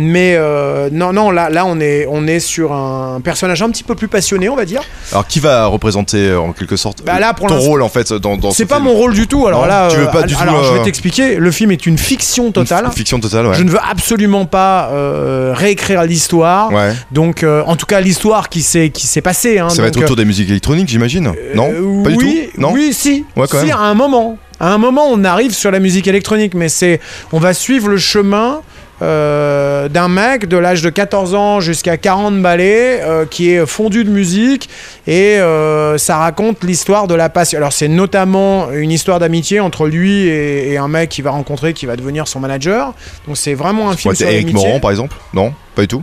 [0.00, 3.82] Mais euh, non, non, là, là on, est, on est sur un personnage un petit
[3.82, 4.80] peu plus passionné, on va dire.
[5.10, 8.12] Alors qui va représenter euh, en quelque sorte Bah là, pour ton rôle en fait
[8.12, 9.48] dans, dans C'est ce pas film mon rôle du tout.
[9.48, 11.34] Alors Non, là, tu veux euh, pas du tout, alors je vais t'expliquer.
[11.34, 12.88] Le film est une fiction totale.
[12.94, 13.54] Fiction totale, ouais.
[13.54, 16.72] Je ne veux absolument pas euh, réécrire l'histoire.
[16.72, 16.92] Ouais.
[17.10, 19.58] Donc, euh, en tout cas, l'histoire qui s'est qui s'est passée.
[19.58, 21.72] hein, Ça va être autour des musiques électroniques, j'imagine Non?
[22.04, 22.60] Pas du oui, tout?
[22.60, 22.70] Non?
[22.72, 23.24] Oui, si.
[23.36, 23.74] Ouais, quand si, même.
[23.76, 24.38] à un moment.
[24.60, 27.00] À un moment, on arrive sur la musique électronique, mais c'est,
[27.32, 28.60] on va suivre le chemin
[29.00, 34.04] euh, d'un mec de l'âge de 14 ans jusqu'à 40 balais euh, qui est fondu
[34.04, 34.68] de musique
[35.06, 37.58] et euh, ça raconte l'histoire de la passion.
[37.58, 41.72] Alors c'est notamment une histoire d'amitié entre lui et, et un mec qui va rencontrer
[41.74, 42.92] qui va devenir son manager.
[43.26, 44.52] Donc c'est vraiment un film sur c'est Eric.
[44.52, 45.14] Morand par exemple?
[45.32, 45.52] Non?
[45.74, 46.02] Pas du tout?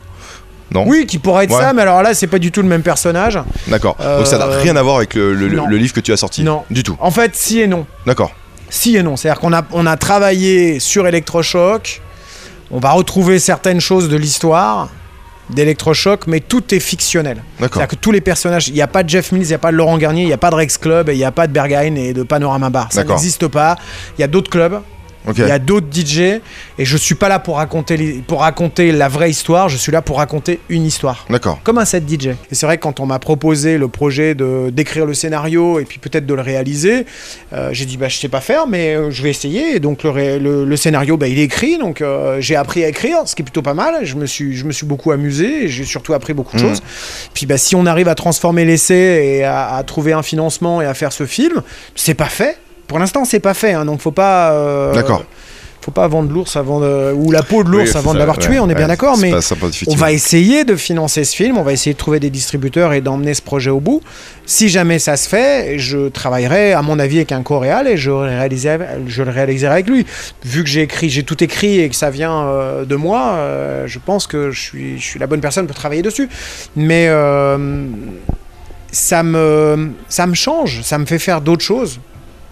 [0.71, 0.83] Non?
[0.87, 1.61] Oui, qui pourrait être Ouais.
[1.61, 3.39] ça, mais alors là c'est pas du tout le même personnage.
[3.67, 3.97] D'accord.
[3.99, 5.67] Donc ça n'a rien à voir avec le, le- non.
[5.67, 6.43] le livre que tu as sorti?
[6.43, 6.63] Non.
[6.71, 6.97] Du tout.
[6.99, 7.85] En fait, si et non.
[8.05, 8.31] D'accord.
[8.69, 9.15] Si et non.
[9.15, 12.01] C'est-à-dire qu'on a, on a travaillé sur électrochoc.
[12.72, 14.89] On va retrouver certaines choses de l'histoire
[15.51, 17.43] d'électrochoc, mais tout est fictionnel.
[17.59, 19.59] C'est-à-dire que tous les personnages, il n'y a pas de Jeff Mills, il n'y a
[19.59, 21.45] pas de Laurent Garnier, il n'y a pas de Rex Club, il n'y a pas
[21.45, 22.91] de Berghain et de Panorama Bar.
[22.91, 23.76] Ça n'existe pas.
[24.18, 24.82] Il y a d'autres clubs,
[25.34, 26.41] Il y a d'autres DJ, et
[26.86, 30.01] je suis pas là pour raconter, les- pour raconter la vraie histoire, je suis là
[30.01, 31.26] pour raconter une histoire.
[31.30, 31.59] D'accord.
[31.63, 32.28] Comme un set DJ.
[32.28, 35.86] Et c'est vrai que quand on m'a proposé le projet de d'écrire le scénario et
[35.86, 37.05] puis peut-être de le réaliser,
[37.53, 39.76] euh, j'ai dit bah je sais pas faire mais euh, je vais essayer.
[39.76, 42.84] Et donc le, ré- le, le scénario bah, il est écrit donc euh, j'ai appris
[42.84, 43.99] à écrire, ce qui est plutôt pas mal.
[44.03, 46.69] Je me suis je me suis beaucoup amusé et j'ai surtout appris beaucoup de Mhm.
[46.69, 46.82] choses.
[47.34, 48.95] Puis bah si on arrive à transformer l'essai
[49.39, 51.61] et à, à trouver un financement et à faire ce film,
[51.95, 52.57] c'est pas fait.
[52.88, 54.51] Pour l'instant c'est pas fait hein, donc faut pas.
[54.53, 55.23] euh, D'accord.
[55.81, 58.39] Faut pas vendre l'ours avant de, ou la peau de l'ours Oui, avant de l'avoir
[58.39, 59.31] ouais, tué, on est bien d'accord, mais
[59.88, 63.01] on va essayer de financer ce film, on va essayer de trouver des distributeurs et
[63.01, 64.01] d'emmener ce projet au bout.
[64.47, 68.09] Si jamais ça se fait, je travaillerai à mon avis avec un coréal et je,
[68.09, 70.07] le réaliserai- je le réaliserai avec lui.
[70.43, 73.83] Vu que j'ai écrit, j'ai tout écrit et que ça vient euh, de moi, euh,
[73.86, 76.27] je pense que je suis, je suis la bonne personne pour travailler dessus.
[76.75, 77.86] Mais euh,
[78.91, 81.99] ça me, ça me change, ça me fait faire d'autres choses.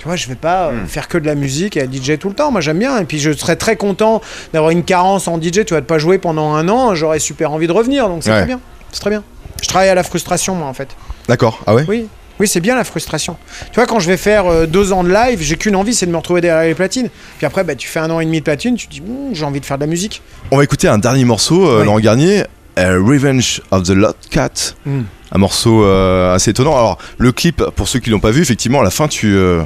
[0.04, 0.86] Tu vois, je vais pas euh, Hmm.
[0.86, 2.52] faire que de la musique et à DJ tout le temps.
[2.52, 2.98] Moi, j'aime bien.
[3.00, 4.20] Et puis, je serais très content
[4.52, 5.64] d'avoir une carence en DJ.
[5.66, 6.94] Tu vas pas jouer pendant un an.
[6.94, 8.10] J'aurais super envie de revenir.
[8.10, 8.40] Donc, c'est Ouais.
[8.40, 8.60] très bien.
[8.92, 9.24] C'est très bien.
[9.62, 10.90] Je travaille à la frustration, moi, en fait.
[11.30, 11.62] D'accord.
[11.66, 11.86] Ah ouais?
[11.88, 12.08] Oui.
[12.38, 13.38] Oui, c'est bien la frustration.
[13.72, 16.06] Tu vois, quand je vais faire euh, deux ans de live, j'ai qu'une envie, c'est
[16.06, 17.08] de me retrouver derrière les platines.
[17.38, 19.30] Puis après, bah, tu fais un an et demi de platine, tu te dis, Ouh,
[19.32, 20.22] j'ai envie de faire de la musique.
[20.52, 21.86] On va écouter un dernier morceau, euh, Ouais.
[21.86, 22.44] Laurent Garnier,
[22.78, 24.50] euh, Revenge of the Lot Cat.
[24.86, 25.02] Mm.
[25.34, 26.74] Un morceau euh, assez étonnant.
[26.78, 29.36] Alors, le clip, pour ceux qui l'ont pas vu, effectivement, à la fin, tu.
[29.36, 29.64] euh,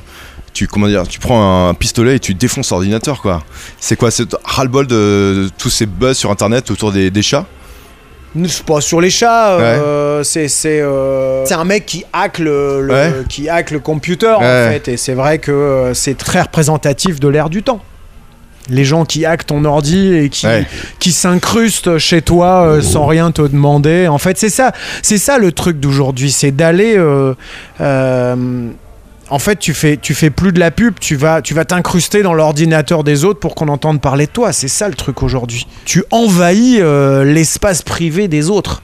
[0.53, 3.43] tu, comment dire, tu prends un pistolet et tu défonces l'ordinateur quoi.
[3.79, 7.45] C'est quoi C'est ras-le-bol de, de tous ces buzz sur internet autour des, des chats?
[8.47, 12.81] C'est pas sur les chats, euh, c'est c'est euh, c'est un mec qui hack le,
[12.81, 13.11] le- Ouais.
[13.29, 17.49] qui hack le computer en fait et c'est vrai que c'est très représentatif de l'ère
[17.49, 17.81] du temps.
[18.69, 20.65] Les gens qui hackent ton ordi et qui, Ouais.
[20.99, 24.07] qui s'incrustent chez toi euh, sans rien te demander.
[24.07, 26.95] En fait, c'est ça, c'est ça le truc d'aujourd'hui, c'est d'aller.
[26.97, 27.33] euh,
[27.81, 28.67] euh,
[29.29, 32.23] en fait, tu fais, tu fais plus de la pub, tu vas, tu vas t'incruster
[32.23, 34.53] dans l'ordinateur des autres pour qu'on entende parler de toi.
[34.53, 35.67] C'est ça le truc aujourd'hui.
[35.85, 36.79] Tu envahis
[37.25, 38.81] l'espace privé des autres.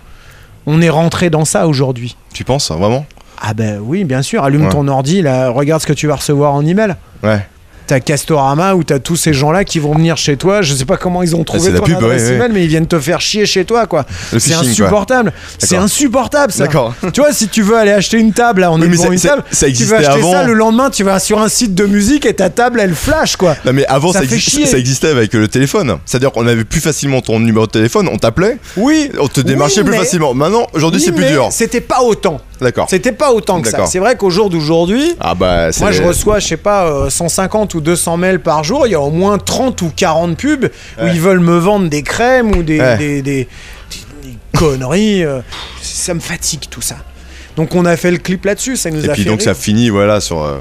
[0.66, 2.16] On est rentré dans ça aujourd'hui.
[2.34, 3.06] Tu penses vraiment?
[3.42, 4.44] Ah ben oui, bien sûr.
[4.44, 4.70] Allume Ouais.
[4.72, 6.96] ton ordi, là, regarde ce que tu vas recevoir en email.
[7.24, 7.46] Ouais.
[7.86, 10.62] T'as Castorama où t'as tous ces gens-là qui vont venir chez toi.
[10.62, 12.36] Je sais pas comment ils ont trouvé Ah, la ton pub, adresse ouais, ouais.
[12.36, 14.06] email, mais ils viennent te faire chier chez toi, quoi.
[14.38, 15.34] C'est insupportable.
[15.58, 16.64] C'est insupportable, ça.
[16.66, 16.94] D'accord.
[17.14, 19.10] Tu vois, si tu veux aller acheter une table, là, on Oui, est devant ça-
[19.12, 19.44] une ça- table.
[19.52, 20.48] ça tu existait vas acheter ça avant.
[20.48, 23.56] le lendemain, tu vas sur un site de musique et ta table, elle flash, quoi.
[23.66, 25.98] Non mais avant Ça ça, exi- ça existait avec le téléphone.
[26.06, 29.12] C'est-à-dire qu'on avait plus facilement ton numéro de téléphone, on t'appelait, Oui.
[29.20, 30.34] on te démarchait Oui, plus facilement.
[30.34, 31.50] Maintenant, aujourd'hui Oui, c'est plus dur.
[31.52, 32.40] C'était pas autant.
[32.62, 32.88] D'accord.
[32.90, 33.74] C'était pas autant que ça.
[33.74, 33.88] D'accord.
[33.88, 37.10] C'est vrai qu'au jour d'aujourd'hui, Ah bah c'est moi je reçois, je sais pas, euh,
[37.10, 38.88] 150 ou 200 mails par jour.
[38.88, 40.66] Il y a au moins 30 ou 40 pubs
[41.02, 42.98] où ils veulent me vendre des crèmes ou des, Ouais.
[42.98, 43.48] des, des-
[43.92, 45.24] des- des conneries.
[45.26, 45.40] euh,
[45.82, 46.96] ça me fatigue tout ça.
[47.58, 49.46] Donc on a fait le clip là-dessus, ça nous Et a puis fait donc rire.
[49.50, 50.60] ça finit voilà sur euh,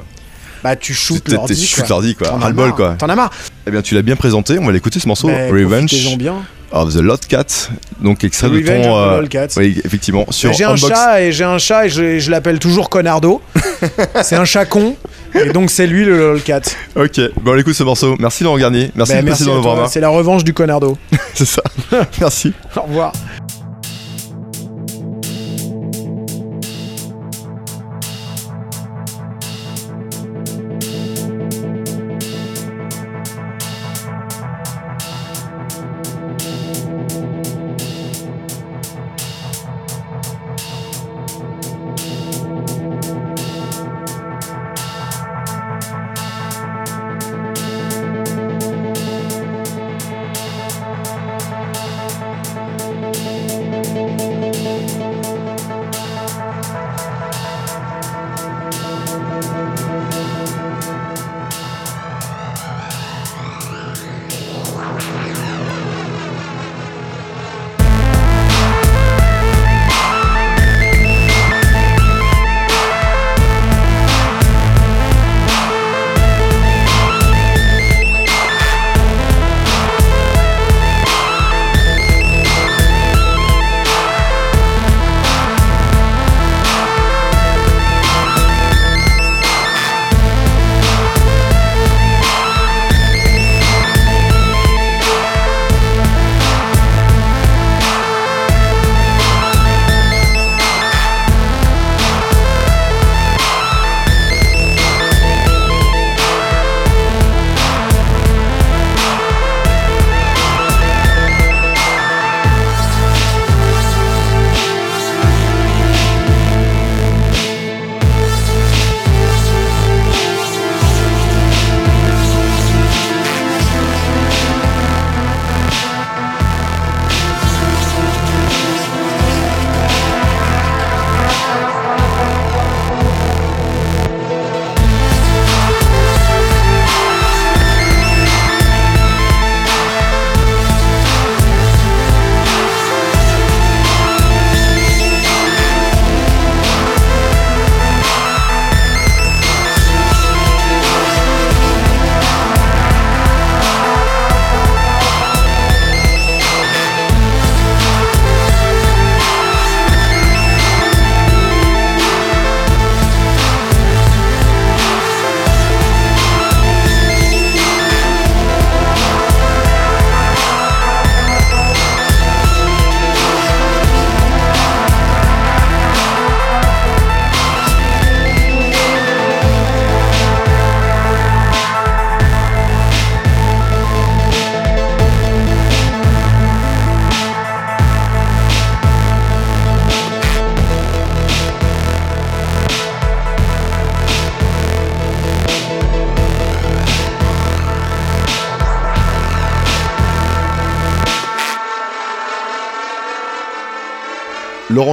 [0.63, 1.65] Bah tu shootes t'es- t'es l'ordi.
[1.65, 1.89] shoot quoi.
[1.89, 2.27] l'ordi, quoi.
[2.27, 2.75] T'en as Ras-le-bol, marre.
[2.75, 2.95] quoi.
[2.99, 3.31] T'en as marre.
[3.67, 6.35] Eh bien tu l'as bien présenté, on va l'écouter ce morceau Mais Revenge profitez-en bien.
[6.73, 7.69] Of the Lot Cat.
[8.01, 9.21] Donc extrait de ton euh.
[9.57, 12.89] Oui, effectivement sur J'ai un chat et j'ai un chat et je, je l'appelle toujours
[12.89, 13.41] Conardo.
[14.23, 14.97] c'est un chat con.
[15.35, 16.61] Et donc c'est lui le lolcat.
[16.95, 18.15] OK, bon on écoute ce morceau.
[18.19, 18.91] Merci Laurent Garnier.
[18.95, 19.87] Merci Bah, de passer merci dans le.
[19.87, 20.97] C'est la revanche du Conardo.
[21.33, 21.63] C'est ça.
[22.19, 22.53] Merci.
[22.75, 23.13] Au revoir.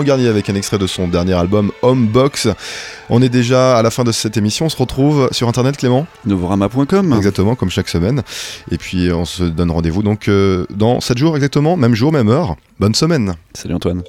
[0.01, 2.49] Laurent Garnier avec un extrait de son dernier album Homebox.
[3.11, 4.65] On est déjà à la fin de cette émission.
[4.65, 7.13] On se retrouve sur internet, Clément Novorama.com.
[7.15, 8.23] Exactement, comme chaque semaine.
[8.71, 12.31] Et puis on se donne rendez-vous donc euh, dans 7 jours exactement, même jour, même
[12.31, 12.57] heure.
[12.79, 13.35] Bonne semaine.
[13.53, 14.03] Salut Antoine.